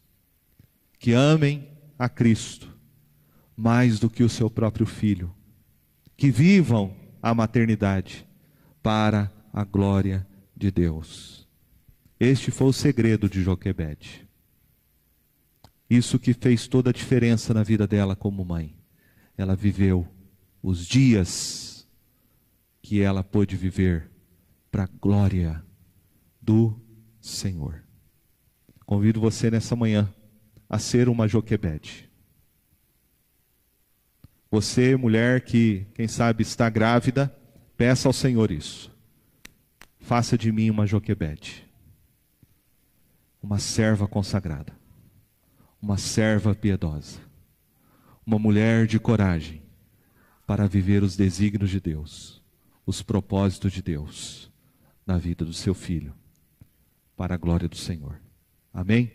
Que 0.98 1.12
amem 1.12 1.68
a 1.98 2.08
Cristo 2.08 2.74
mais 3.56 3.98
do 3.98 4.10
que 4.10 4.22
o 4.22 4.28
seu 4.28 4.50
próprio 4.50 4.86
filho. 4.86 5.34
Que 6.16 6.30
vivam 6.30 6.94
a 7.22 7.34
maternidade 7.34 8.26
para 8.82 9.32
a 9.52 9.64
glória 9.64 10.26
de 10.56 10.70
Deus. 10.70 11.48
Este 12.18 12.50
foi 12.50 12.68
o 12.68 12.72
segredo 12.72 13.28
de 13.28 13.42
Joquebede. 13.42 14.28
Isso 15.88 16.18
que 16.18 16.32
fez 16.32 16.66
toda 16.66 16.90
a 16.90 16.92
diferença 16.92 17.52
na 17.52 17.62
vida 17.62 17.86
dela 17.86 18.16
como 18.16 18.44
mãe. 18.44 18.76
Ela 19.36 19.54
viveu 19.54 20.06
os 20.62 20.86
dias 20.86 21.86
que 22.80 23.00
ela 23.00 23.22
pôde 23.22 23.56
viver 23.56 24.10
para 24.70 24.84
a 24.84 24.88
glória 25.00 25.64
do 26.40 26.80
Senhor. 27.20 27.83
Convido 28.86 29.20
você 29.20 29.50
nessa 29.50 29.74
manhã 29.74 30.12
a 30.68 30.78
ser 30.78 31.08
uma 31.08 31.26
Joquebede. 31.26 32.10
Você, 34.50 34.96
mulher 34.96 35.40
que, 35.40 35.86
quem 35.94 36.06
sabe, 36.06 36.42
está 36.42 36.70
grávida, 36.70 37.34
peça 37.76 38.08
ao 38.08 38.12
Senhor 38.12 38.50
isso. 38.50 38.90
Faça 39.98 40.38
de 40.38 40.52
mim 40.52 40.70
uma 40.70 40.86
Joquebede, 40.86 41.66
uma 43.42 43.58
serva 43.58 44.06
consagrada, 44.06 44.72
uma 45.80 45.98
serva 45.98 46.54
piedosa, 46.54 47.18
uma 48.24 48.38
mulher 48.38 48.86
de 48.86 49.00
coragem 49.00 49.62
para 50.46 50.68
viver 50.68 51.02
os 51.02 51.16
desígnios 51.16 51.70
de 51.70 51.80
Deus, 51.80 52.42
os 52.86 53.02
propósitos 53.02 53.72
de 53.72 53.82
Deus 53.82 54.52
na 55.06 55.18
vida 55.18 55.44
do 55.44 55.52
seu 55.52 55.74
filho, 55.74 56.14
para 57.16 57.34
a 57.34 57.38
glória 57.38 57.68
do 57.68 57.76
Senhor. 57.76 58.23
Amém? 58.74 59.12